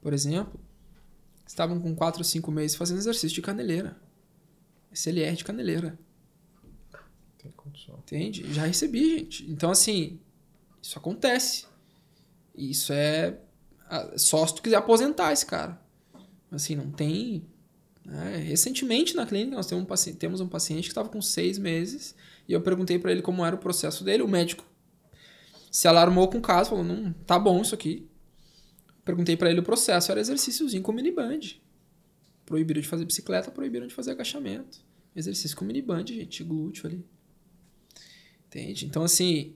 por 0.05 0.13
exemplo, 0.13 0.59
estavam 1.47 1.79
com 1.79 1.95
4 1.95 2.19
ou 2.19 2.23
5 2.23 2.51
meses 2.51 2.77
fazendo 2.77 2.99
exercício 2.99 3.33
de 3.33 3.41
caneleira. 3.41 3.99
SLR 4.93 5.35
de 5.35 5.43
caneleira. 5.43 5.97
Tem 7.39 7.51
condição. 7.53 7.95
Entende? 7.97 8.53
Já 8.53 8.67
recebi, 8.67 9.17
gente. 9.17 9.49
Então, 9.49 9.71
assim, 9.71 10.19
isso 10.79 10.95
acontece. 10.99 11.65
Isso 12.53 12.93
é 12.93 13.39
só 14.15 14.45
se 14.45 14.53
tu 14.53 14.61
quiser 14.61 14.75
aposentar 14.75 15.33
esse 15.33 15.47
cara. 15.47 15.81
Assim, 16.51 16.75
não 16.75 16.91
tem. 16.91 17.43
Né? 18.05 18.37
Recentemente 18.45 19.15
na 19.15 19.25
clínica 19.25 19.55
nós 19.55 19.65
temos 19.65 19.83
um 19.85 19.87
paciente, 19.87 20.17
temos 20.19 20.39
um 20.39 20.47
paciente 20.47 20.83
que 20.83 20.89
estava 20.89 21.09
com 21.09 21.19
seis 21.19 21.57
meses 21.57 22.15
e 22.47 22.53
eu 22.53 22.61
perguntei 22.61 22.99
para 22.99 23.11
ele 23.11 23.23
como 23.23 23.43
era 23.43 23.55
o 23.55 23.59
processo 23.59 24.03
dele. 24.03 24.21
O 24.21 24.27
médico 24.27 24.63
se 25.71 25.87
alarmou 25.87 26.27
com 26.27 26.37
o 26.37 26.41
caso, 26.41 26.69
falou: 26.69 26.85
não, 26.85 27.11
tá 27.25 27.39
bom 27.39 27.59
isso 27.63 27.73
aqui. 27.73 28.07
Perguntei 29.05 29.37
para 29.37 29.51
ele 29.51 29.59
o 29.59 29.63
processo, 29.63 30.11
era 30.11 30.19
exercíciozinho 30.19 30.81
com 30.81 30.91
miniband. 30.91 31.61
Proibiram 32.43 32.81
de 32.81 32.87
fazer 32.87 33.05
bicicleta, 33.05 33.51
proibiram 33.51 33.85
de 33.85 33.93
fazer 33.93 34.11
agachamento. 34.11 34.83
exercício 35.15 35.55
com 35.55 35.63
miniband, 35.63 36.05
gente, 36.07 36.43
glúteo 36.43 36.87
ali. 36.87 37.05
Entende? 38.47 38.85
Então, 38.85 39.03
assim, 39.03 39.53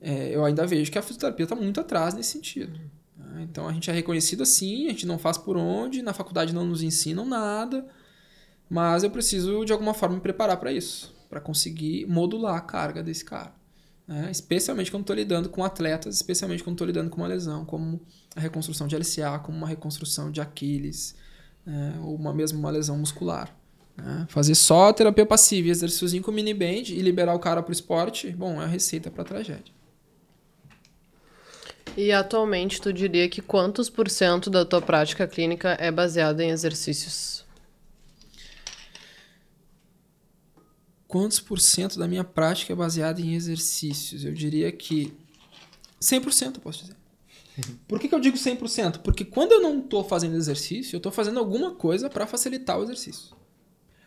é, 0.00 0.34
eu 0.34 0.44
ainda 0.44 0.66
vejo 0.66 0.90
que 0.90 0.98
a 0.98 1.02
fisioterapia 1.02 1.44
está 1.44 1.54
muito 1.54 1.78
atrás 1.78 2.14
nesse 2.14 2.32
sentido. 2.32 2.80
Né? 3.16 3.42
Então, 3.42 3.68
a 3.68 3.72
gente 3.72 3.90
é 3.90 3.92
reconhecido 3.92 4.42
assim, 4.42 4.86
a 4.86 4.90
gente 4.90 5.06
não 5.06 5.18
faz 5.18 5.36
por 5.36 5.56
onde, 5.56 6.02
na 6.02 6.14
faculdade 6.14 6.54
não 6.54 6.64
nos 6.64 6.82
ensinam 6.82 7.26
nada, 7.26 7.86
mas 8.68 9.02
eu 9.02 9.10
preciso, 9.10 9.64
de 9.64 9.72
alguma 9.72 9.94
forma, 9.94 10.16
me 10.16 10.20
preparar 10.20 10.56
para 10.58 10.72
isso, 10.72 11.14
para 11.28 11.40
conseguir 11.40 12.06
modular 12.06 12.56
a 12.56 12.60
carga 12.60 13.02
desse 13.02 13.24
cara. 13.24 13.54
Né? 14.06 14.30
Especialmente 14.30 14.90
quando 14.90 15.02
estou 15.02 15.16
lidando 15.16 15.48
com 15.48 15.64
atletas, 15.64 16.14
especialmente 16.14 16.62
quando 16.62 16.74
estou 16.74 16.86
lidando 16.86 17.10
com 17.10 17.16
uma 17.16 17.26
lesão, 17.26 17.64
como 17.64 18.00
a 18.34 18.40
reconstrução 18.40 18.86
de 18.86 18.96
LCA, 18.96 19.38
como 19.42 19.58
uma 19.58 19.66
reconstrução 19.66 20.30
de 20.30 20.40
Aquiles, 20.40 21.14
né? 21.64 21.98
ou 22.02 22.14
uma, 22.14 22.32
mesmo 22.32 22.58
uma 22.58 22.70
lesão 22.70 22.96
muscular. 22.96 23.54
Né? 23.96 24.26
Fazer 24.28 24.54
só 24.54 24.92
terapia 24.92 25.26
passiva 25.26 25.68
e 25.68 25.70
exercíciozinho 25.70 26.22
com 26.22 26.30
mini 26.30 26.54
band 26.54 26.90
e 26.90 27.00
liberar 27.00 27.34
o 27.34 27.38
cara 27.38 27.62
para 27.62 27.70
o 27.70 27.72
esporte, 27.72 28.30
bom, 28.30 28.60
é 28.60 28.64
a 28.64 28.68
receita 28.68 29.10
para 29.10 29.24
tragédia. 29.24 29.74
E 31.96 32.12
atualmente 32.12 32.80
tu 32.80 32.92
diria 32.92 33.26
que 33.26 33.40
quantos 33.40 33.88
por 33.88 34.10
cento 34.10 34.50
da 34.50 34.66
tua 34.66 34.82
prática 34.82 35.26
clínica 35.26 35.76
é 35.80 35.90
baseada 35.90 36.44
em 36.44 36.50
exercícios? 36.50 37.45
Quantos 41.06 41.38
por 41.38 41.60
cento 41.60 41.98
da 41.98 42.08
minha 42.08 42.24
prática 42.24 42.72
é 42.72 42.76
baseada 42.76 43.20
em 43.20 43.34
exercícios? 43.34 44.24
Eu 44.24 44.32
diria 44.32 44.72
que 44.72 45.12
100% 46.00 46.56
eu 46.56 46.60
posso 46.60 46.80
dizer. 46.82 46.96
Por 47.86 47.98
que, 48.00 48.08
que 48.08 48.14
eu 48.14 48.20
digo 48.20 48.36
100%? 48.36 48.98
Porque 48.98 49.24
quando 49.24 49.52
eu 49.52 49.60
não 49.60 49.80
estou 49.80 50.04
fazendo 50.04 50.36
exercício, 50.36 50.96
eu 50.96 50.98
estou 50.98 51.12
fazendo 51.12 51.38
alguma 51.38 51.74
coisa 51.74 52.10
para 52.10 52.26
facilitar 52.26 52.78
o 52.78 52.82
exercício. 52.82 53.36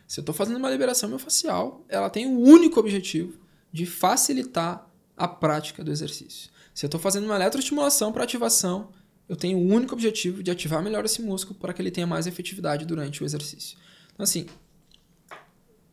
Se 0.08 0.20
eu 0.20 0.22
estou 0.22 0.36
fazendo 0.36 0.58
uma 0.58 0.70
liberação 0.70 1.08
miofascial, 1.08 1.86
ela 1.88 2.10
tem 2.10 2.26
o 2.26 2.40
único 2.40 2.80
objetivo 2.80 3.40
de 3.72 3.86
facilitar 3.86 4.90
a 5.16 5.28
prática 5.28 5.84
do 5.84 5.92
exercício. 5.92 6.50
Se 6.74 6.86
eu 6.86 6.88
estou 6.88 7.00
fazendo 7.00 7.26
uma 7.26 7.36
eletroestimulação 7.36 8.12
para 8.12 8.24
ativação, 8.24 8.90
eu 9.28 9.36
tenho 9.36 9.58
o 9.60 9.68
único 9.68 9.94
objetivo 9.94 10.42
de 10.42 10.50
ativar 10.50 10.82
melhor 10.82 11.06
esse 11.06 11.22
músculo 11.22 11.60
para 11.60 11.74
que 11.74 11.82
ele 11.82 11.92
tenha 11.92 12.08
mais 12.08 12.26
efetividade 12.26 12.86
durante 12.86 13.22
o 13.22 13.26
exercício. 13.26 13.78
Então, 14.14 14.24
assim, 14.24 14.48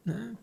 né, 0.04 0.34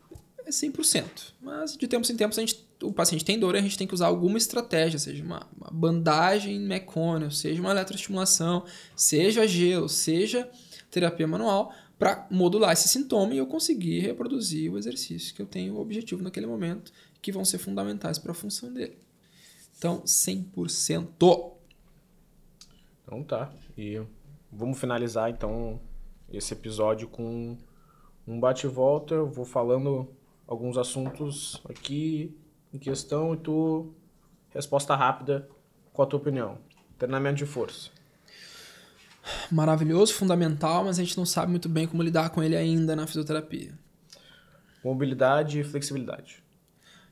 é 0.45 0.49
100%. 0.49 1.33
Mas 1.41 1.75
de 1.77 1.87
tempos 1.87 2.09
em 2.09 2.15
tempos 2.15 2.37
a 2.37 2.41
gente, 2.41 2.65
o 2.81 2.91
paciente 2.91 3.25
tem 3.25 3.39
dor 3.39 3.55
e 3.55 3.59
a 3.59 3.61
gente 3.61 3.77
tem 3.77 3.87
que 3.87 3.93
usar 3.93 4.07
alguma 4.07 4.37
estratégia, 4.37 4.99
seja 4.99 5.23
uma, 5.23 5.47
uma 5.57 5.69
bandagem 5.71 6.59
mecônio, 6.59 7.31
seja 7.31 7.61
uma 7.61 7.71
eletroestimulação, 7.71 8.65
seja 8.95 9.47
gelo, 9.47 9.89
seja 9.89 10.49
terapia 10.89 11.27
manual, 11.27 11.73
para 11.97 12.27
modular 12.29 12.73
esse 12.73 12.87
sintoma 12.87 13.33
e 13.33 13.37
eu 13.37 13.47
conseguir 13.47 13.99
reproduzir 13.99 14.71
o 14.71 14.77
exercício 14.77 15.33
que 15.33 15.41
eu 15.41 15.45
tenho 15.45 15.75
o 15.75 15.79
objetivo 15.79 16.21
naquele 16.21 16.45
momento, 16.45 16.91
que 17.21 17.31
vão 17.31 17.45
ser 17.45 17.57
fundamentais 17.57 18.19
para 18.19 18.31
a 18.31 18.35
função 18.35 18.71
dele. 18.73 18.97
Então, 19.77 20.01
100%. 20.01 21.07
Então 23.03 23.23
tá. 23.23 23.53
E 23.77 24.01
vamos 24.51 24.79
finalizar 24.79 25.29
então 25.29 25.79
esse 26.31 26.53
episódio 26.53 27.07
com 27.07 27.57
um 28.27 28.39
bate 28.39 28.65
e 28.65 28.69
volta. 28.69 29.15
Eu 29.15 29.29
vou 29.29 29.45
falando 29.45 30.07
alguns 30.53 30.77
assuntos 30.77 31.61
aqui 31.67 32.35
em 32.73 32.79
questão 32.79 33.33
e 33.33 33.37
tu 33.37 33.93
resposta 34.49 34.95
rápida. 34.95 35.49
Qual 35.91 36.07
a 36.07 36.09
tua 36.09 36.19
opinião? 36.19 36.57
Treinamento 36.97 37.37
de 37.37 37.45
força 37.45 37.91
maravilhoso, 39.49 40.13
fundamental, 40.13 40.83
mas 40.83 40.99
a 40.99 41.03
gente 41.03 41.17
não 41.17 41.25
sabe 41.25 41.51
muito 41.51 41.69
bem 41.69 41.87
como 41.87 42.03
lidar 42.03 42.29
com 42.29 42.43
ele 42.43 42.55
ainda 42.55 42.95
na 42.95 43.07
fisioterapia. 43.07 43.77
Mobilidade 44.83 45.59
e 45.59 45.63
flexibilidade. 45.63 46.43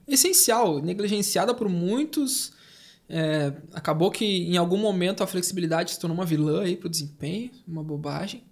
Essencial, 0.07 0.81
negligenciada 0.81 1.53
por 1.53 1.69
muitos. 1.69 2.53
É, 3.07 3.53
acabou 3.73 4.11
que 4.11 4.25
em 4.25 4.57
algum 4.57 4.77
momento 4.77 5.23
a 5.23 5.27
flexibilidade 5.27 5.91
se 5.91 5.99
tornou 5.99 6.17
uma 6.17 6.25
vilã 6.25 6.63
aí 6.63 6.75
para 6.75 6.87
o 6.87 6.89
desempenho, 6.89 7.51
uma 7.67 7.83
bobagem. 7.83 8.43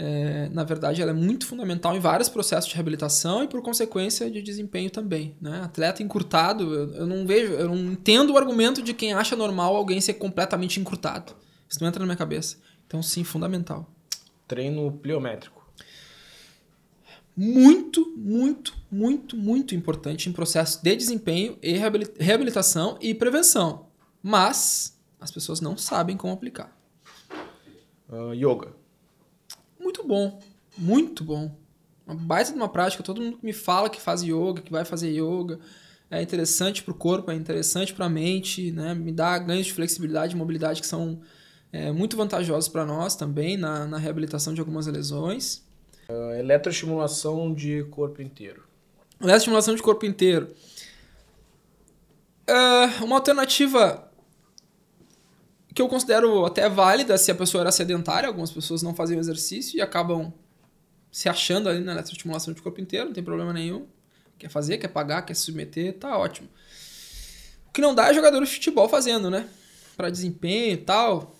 É, 0.00 0.48
na 0.50 0.62
verdade, 0.62 1.02
ela 1.02 1.10
é 1.10 1.14
muito 1.14 1.44
fundamental 1.44 1.96
em 1.96 1.98
vários 1.98 2.28
processos 2.28 2.70
de 2.70 2.76
reabilitação 2.76 3.42
e 3.42 3.48
por 3.48 3.60
consequência 3.60 4.30
de 4.30 4.40
desempenho 4.40 4.88
também. 4.88 5.34
Né? 5.40 5.60
Atleta 5.60 6.04
encurtado, 6.04 6.72
eu, 6.72 6.94
eu 6.94 7.06
não 7.06 7.26
vejo, 7.26 7.52
eu 7.54 7.66
não 7.66 7.92
entendo 7.92 8.32
o 8.32 8.38
argumento 8.38 8.80
de 8.80 8.94
quem 8.94 9.12
acha 9.12 9.34
normal 9.34 9.74
alguém 9.74 10.00
ser 10.00 10.14
completamente 10.14 10.78
encurtado. 10.78 11.34
Isso 11.68 11.80
não 11.80 11.88
entra 11.88 11.98
na 11.98 12.06
minha 12.06 12.16
cabeça. 12.16 12.58
Então, 12.86 13.02
sim, 13.02 13.24
fundamental. 13.24 13.92
Treino 14.46 14.92
pliométrico. 14.92 15.66
Muito, 17.36 18.14
muito, 18.16 18.74
muito, 18.90 19.36
muito 19.36 19.74
importante 19.74 20.28
em 20.28 20.32
processo 20.32 20.80
de 20.82 20.94
desempenho 20.94 21.58
e 21.60 21.72
reabilitação 22.18 22.96
e 23.00 23.12
prevenção. 23.14 23.86
Mas 24.22 24.96
as 25.20 25.32
pessoas 25.32 25.60
não 25.60 25.76
sabem 25.76 26.16
como 26.16 26.32
aplicar. 26.32 26.76
Uh, 28.08 28.32
yoga. 28.32 28.77
Muito 29.88 30.06
bom. 30.06 30.38
Muito 30.76 31.24
bom. 31.24 31.50
Uma 32.06 32.14
baita 32.14 32.52
de 32.52 32.58
uma 32.58 32.68
prática. 32.68 33.02
Todo 33.02 33.22
mundo 33.22 33.38
me 33.42 33.54
fala 33.54 33.88
que 33.88 33.98
faz 33.98 34.22
yoga, 34.22 34.60
que 34.60 34.70
vai 34.70 34.84
fazer 34.84 35.08
yoga. 35.08 35.58
É 36.10 36.20
interessante 36.20 36.82
para 36.82 36.92
o 36.92 36.94
corpo, 36.94 37.30
é 37.30 37.34
interessante 37.34 37.94
para 37.94 38.04
a 38.04 38.08
mente, 38.08 38.70
né? 38.70 38.92
Me 38.92 39.10
dá 39.10 39.38
ganhos 39.38 39.64
de 39.64 39.72
flexibilidade 39.72 40.34
e 40.34 40.36
mobilidade 40.36 40.82
que 40.82 40.86
são 40.86 41.22
é, 41.72 41.90
muito 41.90 42.18
vantajosos 42.18 42.68
para 42.68 42.84
nós 42.84 43.16
também 43.16 43.56
na, 43.56 43.86
na 43.86 43.96
reabilitação 43.96 44.52
de 44.52 44.60
algumas 44.60 44.86
lesões. 44.86 45.64
Uh, 46.06 46.34
eletroestimulação 46.38 47.54
de 47.54 47.84
corpo 47.84 48.20
inteiro. 48.20 48.64
Eletroestimulação 49.18 49.74
de 49.74 49.82
corpo 49.82 50.04
inteiro. 50.04 50.54
Uh, 52.46 53.04
uma 53.06 53.16
alternativa 53.16 54.07
que 55.78 55.82
eu 55.82 55.88
considero 55.88 56.44
até 56.44 56.68
válida 56.68 57.16
se 57.16 57.30
a 57.30 57.34
pessoa 57.36 57.60
era 57.60 57.70
sedentária. 57.70 58.26
Algumas 58.26 58.50
pessoas 58.50 58.82
não 58.82 58.96
faziam 58.96 59.20
exercício 59.20 59.78
e 59.78 59.80
acabam 59.80 60.32
se 61.08 61.28
achando 61.28 61.68
ali 61.68 61.78
na 61.78 61.92
eletroestimulação 61.92 62.52
de 62.52 62.60
corpo 62.60 62.80
inteiro, 62.80 63.06
não 63.06 63.12
tem 63.12 63.22
problema 63.22 63.52
nenhum. 63.52 63.86
Quer 64.36 64.48
fazer, 64.48 64.78
quer 64.78 64.88
pagar, 64.88 65.22
quer 65.22 65.34
se 65.34 65.42
submeter, 65.42 65.96
tá 65.96 66.18
ótimo. 66.18 66.48
O 67.68 67.72
que 67.72 67.80
não 67.80 67.94
dá 67.94 68.08
é 68.08 68.14
jogador 68.14 68.44
de 68.44 68.50
futebol 68.50 68.88
fazendo, 68.88 69.30
né? 69.30 69.48
Para 69.96 70.10
desempenho 70.10 70.72
e 70.72 70.78
tal. 70.78 71.36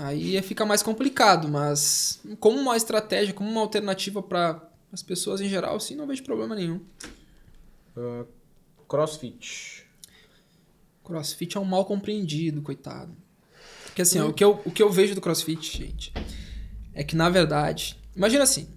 Aí 0.00 0.40
fica 0.42 0.66
mais 0.66 0.82
complicado, 0.82 1.48
mas 1.48 2.20
como 2.38 2.58
uma 2.58 2.76
estratégia, 2.76 3.32
como 3.32 3.50
uma 3.50 3.62
alternativa 3.62 4.22
para 4.22 4.68
as 4.92 5.02
pessoas 5.02 5.40
em 5.40 5.48
geral, 5.48 5.80
sim, 5.80 5.94
não 5.96 6.06
vejo 6.06 6.22
problema 6.24 6.54
nenhum. 6.54 6.82
Uh, 7.96 8.26
crossfit. 8.86 9.86
Crossfit 11.02 11.56
é 11.56 11.60
um 11.60 11.64
mal 11.64 11.86
compreendido, 11.86 12.60
coitado. 12.60 13.16
Porque 13.98 14.02
assim, 14.02 14.20
hum. 14.20 14.28
o, 14.28 14.32
que 14.32 14.44
eu, 14.44 14.60
o 14.64 14.70
que 14.70 14.80
eu 14.80 14.92
vejo 14.92 15.16
do 15.16 15.20
crossfit, 15.20 15.76
gente, 15.76 16.12
é 16.94 17.02
que 17.02 17.16
na 17.16 17.28
verdade. 17.28 17.98
Imagina 18.14 18.44
assim: 18.44 18.68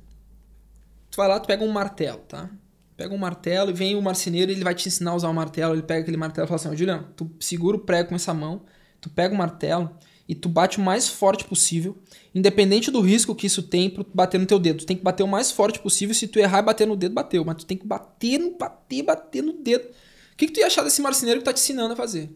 tu 1.11 1.17
vai 1.17 1.27
lá, 1.27 1.39
tu 1.39 1.45
pega 1.45 1.63
um 1.63 1.71
martelo, 1.71 2.21
tá? 2.27 2.49
Pega 2.97 3.13
um 3.13 3.19
martelo 3.19 3.69
e 3.69 3.73
vem 3.73 3.95
o 3.95 4.01
marceneiro 4.01 4.51
ele 4.51 4.63
vai 4.63 4.73
te 4.73 4.87
ensinar 4.87 5.11
a 5.11 5.15
usar 5.15 5.29
o 5.29 5.33
martelo. 5.33 5.75
Ele 5.75 5.83
pega 5.83 6.01
aquele 6.01 6.17
martelo 6.17 6.45
e 6.45 6.47
fala 6.47 6.59
assim: 6.59 6.69
Ó, 6.69 6.75
Juliano, 6.75 7.07
tu 7.15 7.29
segura 7.39 7.77
o 7.77 7.81
prego 7.81 8.09
com 8.09 8.15
essa 8.15 8.33
mão, 8.33 8.63
tu 8.99 9.11
pega 9.11 9.31
o 9.31 9.37
martelo 9.37 9.95
e 10.27 10.33
tu 10.33 10.49
bate 10.49 10.79
o 10.79 10.81
mais 10.81 11.07
forte 11.07 11.45
possível, 11.45 11.95
independente 12.33 12.89
do 12.89 12.99
risco 12.99 13.35
que 13.35 13.45
isso 13.45 13.61
tem 13.61 13.91
para 13.91 14.03
bater 14.11 14.39
no 14.39 14.47
teu 14.47 14.57
dedo. 14.57 14.79
Tu 14.79 14.87
tem 14.87 14.97
que 14.97 15.03
bater 15.03 15.21
o 15.21 15.27
mais 15.27 15.51
forte 15.51 15.79
possível, 15.79 16.15
se 16.15 16.27
tu 16.27 16.39
errar 16.39 16.59
e 16.59 16.63
bater 16.63 16.87
no 16.87 16.95
dedo, 16.95 17.13
bateu, 17.13 17.45
mas 17.45 17.57
tu 17.57 17.67
tem 17.67 17.77
que 17.77 17.85
bater, 17.85 18.39
no 18.39 18.57
bater, 18.57 19.03
bater 19.03 19.43
no 19.43 19.53
dedo. 19.53 19.87
O 20.33 20.35
que, 20.35 20.47
que 20.47 20.53
tu 20.53 20.61
ia 20.61 20.65
achar 20.65 20.81
desse 20.81 20.99
marceneiro 20.99 21.41
que 21.41 21.45
tá 21.45 21.53
te 21.53 21.61
ensinando 21.61 21.93
a 21.93 21.95
fazer? 21.95 22.35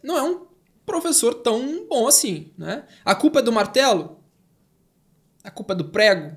Não 0.00 0.16
é 0.16 0.22
um 0.22 0.49
professor 0.90 1.34
tão 1.34 1.86
bom 1.88 2.08
assim, 2.08 2.52
né? 2.58 2.84
A 3.04 3.14
culpa 3.14 3.38
é 3.38 3.42
do 3.42 3.52
martelo? 3.52 4.18
A 5.42 5.50
culpa 5.50 5.72
é 5.72 5.76
do 5.76 5.84
prego? 5.84 6.36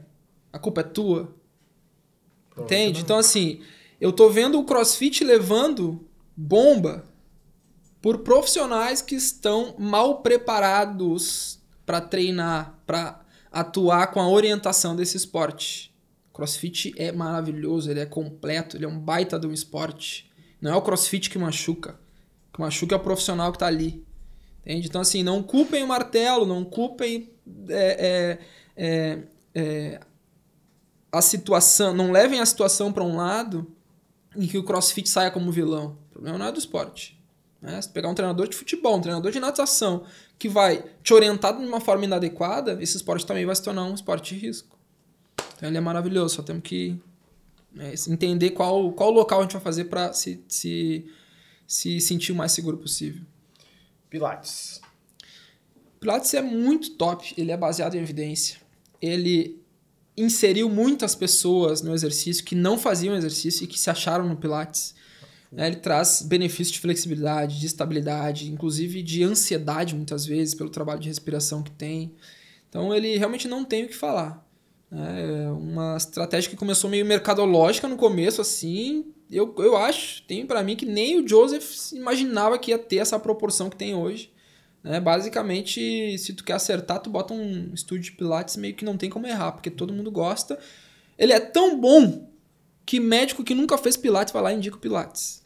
A 0.51 0.59
culpa 0.59 0.81
é 0.81 0.83
tua? 0.83 1.35
Entende? 2.57 3.01
Então 3.01 3.17
assim, 3.17 3.61
eu 3.99 4.11
tô 4.11 4.29
vendo 4.29 4.59
o 4.59 4.65
CrossFit 4.65 5.23
levando 5.23 6.07
bomba 6.35 7.03
por 8.01 8.19
profissionais 8.19 9.01
que 9.01 9.15
estão 9.15 9.75
mal 9.79 10.21
preparados 10.21 11.59
para 11.85 12.01
treinar, 12.01 12.79
para 12.85 13.23
atuar 13.51 14.07
com 14.07 14.19
a 14.19 14.27
orientação 14.27 14.95
desse 14.95 15.15
esporte. 15.15 15.93
Crossfit 16.33 16.93
é 16.97 17.11
maravilhoso, 17.11 17.89
ele 17.91 17.99
é 17.99 18.05
completo, 18.05 18.75
ele 18.75 18.85
é 18.85 18.87
um 18.87 18.99
baita 18.99 19.39
de 19.39 19.45
um 19.45 19.53
esporte. 19.53 20.29
Não 20.59 20.73
é 20.73 20.75
o 20.75 20.81
crossfit 20.81 21.29
que 21.29 21.37
machuca. 21.37 21.99
O 22.49 22.55
que 22.55 22.61
machuca 22.61 22.95
é 22.95 22.97
o 22.97 23.01
profissional 23.01 23.51
que 23.51 23.57
está 23.57 23.67
ali. 23.67 24.03
Entende? 24.65 24.87
Então, 24.87 25.01
assim, 25.01 25.23
não 25.23 25.43
culpem 25.43 25.83
o 25.83 25.87
martelo, 25.87 26.45
não 26.45 26.63
culpem 26.63 27.29
é, 27.69 28.39
é, 28.77 28.83
é, 28.85 29.19
é 29.53 29.99
a 31.11 31.21
situação, 31.21 31.93
não 31.93 32.11
levem 32.11 32.39
a 32.39 32.45
situação 32.45 32.91
para 32.91 33.03
um 33.03 33.17
lado 33.17 33.71
em 34.35 34.47
que 34.47 34.57
o 34.57 34.63
crossfit 34.63 35.07
saia 35.07 35.29
como 35.29 35.51
vilão. 35.51 35.97
O 36.09 36.13
problema 36.13 36.37
não 36.37 36.47
é 36.47 36.51
do 36.51 36.57
esporte. 36.57 37.21
Né? 37.61 37.81
Se 37.81 37.89
pegar 37.89 38.09
um 38.09 38.15
treinador 38.15 38.47
de 38.47 38.55
futebol, 38.55 38.97
um 38.97 39.01
treinador 39.01 39.31
de 39.31 39.39
natação, 39.39 40.05
que 40.39 40.49
vai 40.49 40.83
te 41.03 41.13
orientar 41.13 41.57
de 41.57 41.63
uma 41.63 41.79
forma 41.79 42.05
inadequada, 42.05 42.81
esse 42.81 42.97
esporte 42.97 43.25
também 43.25 43.45
vai 43.45 43.55
se 43.55 43.61
tornar 43.61 43.83
um 43.83 43.93
esporte 43.93 44.33
de 44.33 44.47
risco. 44.47 44.77
Então 45.55 45.69
ele 45.69 45.77
é 45.77 45.81
maravilhoso, 45.81 46.35
só 46.35 46.41
temos 46.41 46.63
que 46.63 46.99
Né? 47.73 47.93
Entender 48.07 48.51
qual, 48.51 48.91
qual 48.93 49.11
local 49.11 49.39
a 49.39 49.41
gente 49.43 49.53
vai 49.53 49.61
fazer 49.61 49.85
para 49.85 50.13
se, 50.13 50.43
se, 50.47 51.05
se 51.65 51.99
sentir 51.99 52.31
o 52.31 52.35
mais 52.35 52.51
seguro 52.51 52.77
possível. 52.77 53.23
Pilates. 54.13 54.79
Pilates 55.99 56.31
é 56.35 56.41
muito 56.43 56.91
top, 56.91 57.33
ele 57.35 57.51
é 57.51 57.57
baseado 57.57 57.95
em 57.95 57.99
evidência. 57.99 58.59
Ele 59.01 59.59
inseriu 60.15 60.69
muitas 60.69 61.15
pessoas 61.15 61.81
no 61.81 61.95
exercício 61.95 62.45
que 62.45 62.53
não 62.53 62.77
faziam 62.77 63.15
exercício 63.15 63.63
e 63.63 63.67
que 63.67 63.79
se 63.79 63.89
acharam 63.89 64.29
no 64.29 64.35
Pilates. 64.35 64.93
Né? 65.51 65.65
Ele 65.65 65.77
traz 65.77 66.21
benefícios 66.21 66.73
de 66.73 66.79
flexibilidade, 66.79 67.59
de 67.59 67.65
estabilidade, 67.65 68.51
inclusive 68.51 69.01
de 69.01 69.23
ansiedade, 69.23 69.95
muitas 69.95 70.27
vezes, 70.27 70.53
pelo 70.53 70.69
trabalho 70.69 70.99
de 70.99 71.07
respiração 71.07 71.63
que 71.63 71.71
tem. 71.71 72.13
Então, 72.69 72.93
ele 72.93 73.17
realmente 73.17 73.47
não 73.47 73.65
tem 73.65 73.85
o 73.85 73.87
que 73.87 73.95
falar. 73.95 74.47
É 74.91 75.49
uma 75.49 75.97
estratégia 75.97 76.51
que 76.51 76.55
começou 76.55 76.87
meio 76.87 77.03
mercadológica 77.03 77.87
no 77.87 77.97
começo, 77.97 78.41
assim. 78.41 79.11
Eu, 79.35 79.53
eu 79.57 79.75
acho, 79.75 80.21
tem 80.23 80.45
para 80.45 80.61
mim 80.61 80.75
que 80.75 80.85
nem 80.85 81.19
o 81.19 81.27
Joseph 81.27 81.91
imaginava 81.91 82.59
que 82.59 82.71
ia 82.71 82.77
ter 82.77 82.97
essa 82.97 83.19
proporção 83.19 83.69
que 83.69 83.75
tem 83.75 83.95
hoje. 83.95 84.31
Né? 84.83 84.99
Basicamente, 84.99 86.17
se 86.17 86.33
tu 86.33 86.43
quer 86.43 86.53
acertar, 86.53 86.99
tu 86.99 87.09
bota 87.09 87.33
um 87.33 87.71
estúdio 87.73 88.11
de 88.11 88.11
Pilates 88.11 88.57
meio 88.57 88.75
que 88.75 88.85
não 88.85 88.97
tem 88.97 89.09
como 89.09 89.25
errar, 89.25 89.53
porque 89.53 89.71
todo 89.71 89.93
mundo 89.93 90.11
gosta. 90.11 90.59
Ele 91.17 91.31
é 91.31 91.39
tão 91.39 91.79
bom 91.79 92.29
que 92.85 92.99
médico 92.99 93.43
que 93.43 93.55
nunca 93.55 93.77
fez 93.77 93.95
Pilates 93.95 94.33
vai 94.33 94.43
lá 94.43 94.53
e 94.53 94.57
indica 94.57 94.75
o 94.75 94.79
Pilates. 94.79 95.41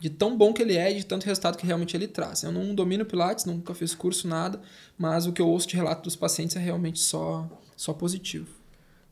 De 0.00 0.10
tão 0.10 0.36
bom 0.36 0.52
que 0.52 0.62
ele 0.62 0.76
é 0.76 0.92
e 0.92 0.96
de 0.96 1.06
tanto 1.06 1.24
resultado 1.24 1.56
que 1.56 1.66
realmente 1.66 1.96
ele 1.96 2.06
traz. 2.06 2.42
Eu 2.42 2.52
não 2.52 2.74
domino 2.74 3.04
Pilates, 3.04 3.46
nunca 3.46 3.74
fiz 3.74 3.94
curso, 3.94 4.28
nada, 4.28 4.60
mas 4.96 5.26
o 5.26 5.32
que 5.32 5.42
eu 5.42 5.48
ouço 5.48 5.66
de 5.66 5.74
relato 5.74 6.02
dos 6.02 6.14
pacientes 6.14 6.54
é 6.54 6.60
realmente 6.60 7.00
só, 7.00 7.48
só 7.76 7.92
positivo. 7.92 8.54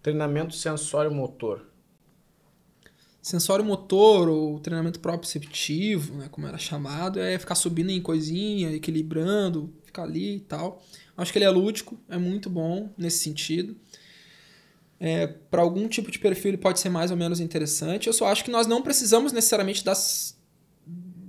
Treinamento 0.03 0.55
sensório-motor. 0.55 1.62
Sensório-motor 3.27 4.29
ou 4.29 4.61
treinamento 4.61 5.01
proprioceptivo, 5.01 6.15
né, 6.15 6.29
como 6.31 6.47
era 6.47 6.59
chamado, 6.59 7.19
é 7.19 7.37
ficar 7.37 7.57
subindo 7.57 7.91
em 7.91 8.01
coisinha, 8.01 8.71
equilibrando, 8.71 9.69
ficar 9.85 10.05
ali 10.05 10.37
e 10.37 10.41
tal. 10.41 10.81
Acho 11.17 11.33
que 11.33 11.39
ele 11.39 11.45
é 11.45 11.51
lúdico, 11.51 11.99
é 12.09 12.17
muito 12.17 12.49
bom 12.49 12.89
nesse 12.97 13.25
sentido. 13.25 13.75
É, 15.01 15.27
para 15.27 15.61
algum 15.61 15.89
tipo 15.89 16.09
de 16.09 16.21
perfil 16.21 16.51
ele 16.51 16.57
pode 16.57 16.79
ser 16.79 16.89
mais 16.89 17.11
ou 17.11 17.17
menos 17.17 17.41
interessante. 17.41 18.07
Eu 18.07 18.12
só 18.12 18.29
acho 18.29 18.45
que 18.45 18.51
nós 18.53 18.69
não 18.69 18.81
precisamos 18.81 19.33
necessariamente 19.33 19.85
das, 19.85 20.39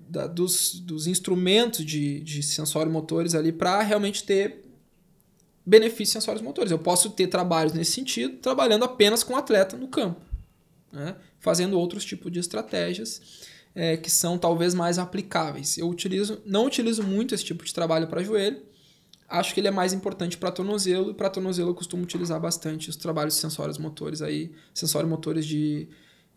da, 0.08 0.28
dos, 0.28 0.80
dos 0.80 1.08
instrumentos 1.08 1.84
de, 1.84 2.20
de 2.20 2.44
sensório 2.44 2.92
motores 2.92 3.34
ali 3.34 3.52
para 3.52 3.82
realmente 3.82 4.24
ter 4.24 4.64
benefícios 5.66 6.12
sensórios 6.12 6.44
motores. 6.44 6.72
Eu 6.72 6.78
posso 6.78 7.10
ter 7.10 7.26
trabalhos 7.26 7.74
nesse 7.74 7.94
sentido, 7.94 8.38
trabalhando 8.38 8.86
apenas 8.86 9.24
com 9.24 9.34
o 9.34 9.36
atleta 9.36 9.76
no 9.76 9.88
campo, 9.88 10.22
né? 10.98 11.16
fazendo 11.40 11.80
outros 11.80 12.04
tipos 12.04 12.32
de 12.32 12.40
estratégias 12.40 13.48
é, 13.76 13.96
que 13.96 14.10
são 14.10 14.38
talvez 14.38 14.74
mais 14.74 14.98
aplicáveis. 14.98 15.78
Eu 15.78 15.88
utilizo, 15.88 16.42
não 16.46 16.66
utilizo 16.66 17.04
muito 17.04 17.36
esse 17.36 17.46
tipo 17.46 17.64
de 17.64 17.72
trabalho 17.72 18.08
para 18.08 18.24
joelho, 18.24 18.62
acho 19.30 19.54
que 19.54 19.60
ele 19.60 19.68
é 19.68 19.72
mais 19.72 19.94
importante 19.94 20.38
para 20.38 20.52
tornozelo, 20.52 21.12
e 21.12 21.14
para 21.14 21.30
tornozelo 21.30 21.70
eu 21.70 21.76
costumo 21.76 22.04
utilizar 22.04 22.40
bastante 22.40 22.90
os 22.90 22.96
trabalhos 22.96 23.36
de 23.36 23.42
sensórios 23.42 23.78
motores 23.78 24.24
aí, 24.24 24.52
sensórios 24.74 25.10
motores 25.10 25.46
de, 25.46 25.88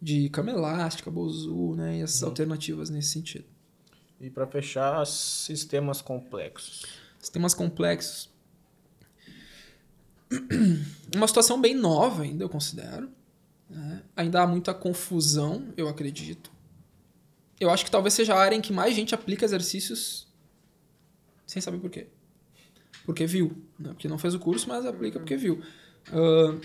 de 0.01 0.29
cama 0.29 0.51
elástica, 0.51 1.11
Bozu, 1.11 1.75
né, 1.77 1.99
e 1.99 2.03
essas 2.03 2.21
uhum. 2.21 2.29
alternativas 2.29 2.91
nesse 2.91 3.09
sentido. 3.09 3.47
E 4.21 4.29
para 4.29 4.47
fechar, 4.47 5.07
sistemas 5.07 6.03
complexos. 6.03 6.85
Sistemas 7.19 7.55
complexos. 7.55 8.29
uma 11.17 11.27
situação 11.27 11.59
bem 11.59 11.75
nova 11.75 12.23
ainda, 12.23 12.45
eu 12.45 12.49
considero. 12.51 13.11
Né? 13.71 14.03
Ainda 14.17 14.43
há 14.43 14.47
muita 14.47 14.75
confusão, 14.75 15.73
eu 15.77 15.89
acredito. 15.89 16.51
Eu 17.59 17.71
acho 17.71 17.85
que 17.85 17.91
talvez 17.91 18.15
seja 18.15 18.35
a 18.35 18.39
área 18.39 18.57
em 18.57 18.61
que 18.61 18.73
mais 18.73 18.95
gente 18.95 19.15
aplica 19.15 19.45
exercícios 19.45 20.27
sem 21.47 21.63
saber 21.63 21.79
por 21.79 21.91
quê. 21.91 22.09
Porque 23.05 23.27
viu. 23.27 23.57
Né? 23.79 23.91
Porque 23.91 24.09
não 24.09 24.19
fez 24.19 24.35
o 24.35 24.41
curso, 24.41 24.69
mas 24.69 24.85
aplica 24.85 25.19
porque 25.19 25.37
viu. 25.37 25.61
Uh, 26.09 26.61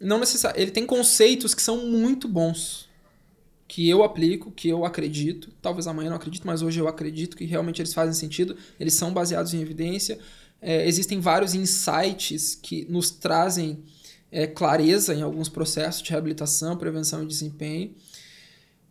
não 0.00 0.18
necessário. 0.18 0.60
Ele 0.60 0.70
tem 0.70 0.86
conceitos 0.86 1.54
que 1.54 1.62
são 1.62 1.86
muito 1.86 2.28
bons. 2.28 2.88
Que 3.66 3.88
eu 3.88 4.02
aplico, 4.02 4.50
que 4.50 4.68
eu 4.68 4.84
acredito. 4.84 5.52
Talvez 5.62 5.86
amanhã 5.86 6.08
eu 6.08 6.10
não 6.10 6.16
acredito, 6.16 6.46
mas 6.46 6.62
hoje 6.62 6.80
eu 6.80 6.88
acredito 6.88 7.36
que 7.36 7.44
realmente 7.44 7.80
eles 7.80 7.94
fazem 7.94 8.14
sentido. 8.14 8.56
Eles 8.78 8.94
são 8.94 9.12
baseados 9.12 9.54
em 9.54 9.60
evidência. 9.60 10.18
É, 10.60 10.86
existem 10.86 11.20
vários 11.20 11.54
insights 11.54 12.54
que 12.54 12.84
nos 12.90 13.10
trazem 13.10 13.84
é, 14.30 14.46
clareza 14.46 15.14
em 15.14 15.22
alguns 15.22 15.48
processos 15.48 16.02
de 16.02 16.10
reabilitação, 16.10 16.76
prevenção 16.76 17.22
e 17.22 17.26
desempenho. 17.26 17.94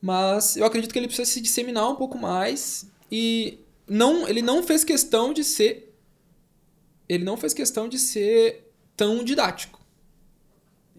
Mas 0.01 0.55
eu 0.55 0.65
acredito 0.65 0.91
que 0.91 0.99
ele 0.99 1.07
precisa 1.07 1.29
se 1.29 1.41
disseminar 1.41 1.89
um 1.89 1.95
pouco 1.95 2.17
mais 2.17 2.89
e 3.11 3.59
não, 3.87 4.27
ele 4.27 4.41
não 4.41 4.63
fez 4.63 4.83
questão 4.83 5.33
de 5.33 5.43
ser 5.43 5.87
ele 7.07 7.23
não 7.23 7.35
fez 7.35 7.55
questão 7.55 7.89
de 7.89 7.97
ser 7.97 8.71
tão 8.95 9.23
didático. 9.23 9.79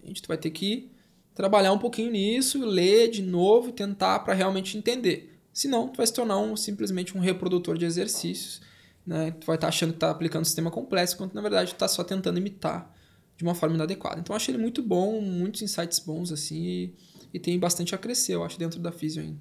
A 0.03 0.07
gente 0.07 0.21
vai 0.27 0.37
ter 0.37 0.51
que 0.51 0.91
trabalhar 1.33 1.71
um 1.71 1.77
pouquinho 1.77 2.11
nisso, 2.11 2.65
ler 2.65 3.09
de 3.09 3.21
novo, 3.21 3.71
tentar 3.71 4.19
para 4.19 4.33
realmente 4.33 4.77
entender. 4.77 5.39
Senão, 5.53 5.87
tu 5.87 5.95
vai 5.95 6.05
se 6.05 6.11
tornar 6.11 6.37
um, 6.37 6.57
simplesmente 6.57 7.17
um 7.17 7.21
reprodutor 7.21 7.77
de 7.77 7.85
exercícios 7.85 8.59
né? 9.05 9.31
Tu 9.31 9.45
vai 9.45 9.55
estar 9.55 9.67
tá 9.67 9.69
achando 9.69 9.91
que 9.91 9.97
está 9.97 10.11
aplicando 10.11 10.41
um 10.41 10.45
sistema 10.45 10.71
complexo, 10.71 11.17
quando 11.17 11.33
na 11.33 11.41
verdade 11.41 11.71
tu 11.71 11.73
está 11.73 11.87
só 11.87 12.03
tentando 12.03 12.37
imitar 12.37 12.93
de 13.41 13.47
uma 13.47 13.55
forma 13.55 13.75
inadequada. 13.75 14.19
Então 14.19 14.35
achei 14.35 14.53
ele 14.53 14.61
muito 14.61 14.83
bom, 14.83 15.19
muitos 15.19 15.63
insights 15.63 15.97
bons 15.97 16.31
assim 16.31 16.63
e, 16.63 16.95
e 17.33 17.39
tem 17.39 17.57
bastante 17.57 17.95
a 17.95 17.97
crescer, 17.97 18.35
eu 18.35 18.43
acho, 18.43 18.59
dentro 18.59 18.79
da 18.79 18.91
Físio 18.91 19.23
ainda. 19.23 19.39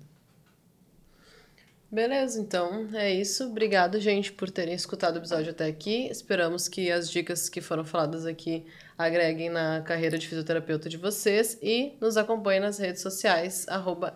Beleza, 1.93 2.41
então 2.41 2.89
é 2.95 3.13
isso. 3.13 3.45
Obrigado, 3.45 4.01
gente, 4.01 4.33
por 4.33 4.49
terem 4.49 4.75
escutado 4.75 5.17
o 5.17 5.19
episódio 5.19 5.51
até 5.51 5.67
aqui. 5.67 6.07
Esperamos 6.07 6.67
que 6.67 6.91
as 6.91 7.11
dicas 7.11 7.49
que 7.49 7.61
foram 7.61 7.85
faladas 7.85 8.25
aqui 8.25 8.65
agreguem 8.97 9.51
na 9.51 9.83
carreira 9.83 10.17
de 10.17 10.27
fisioterapeuta 10.27 10.89
de 10.89 10.97
vocês 10.97 11.59
e 11.61 11.95
nos 12.01 12.17
acompanhem 12.17 12.61
nas 12.61 12.79
redes 12.79 13.03
sociais, 13.03 13.67
arroba 13.69 14.15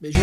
Beijo. 0.00 0.18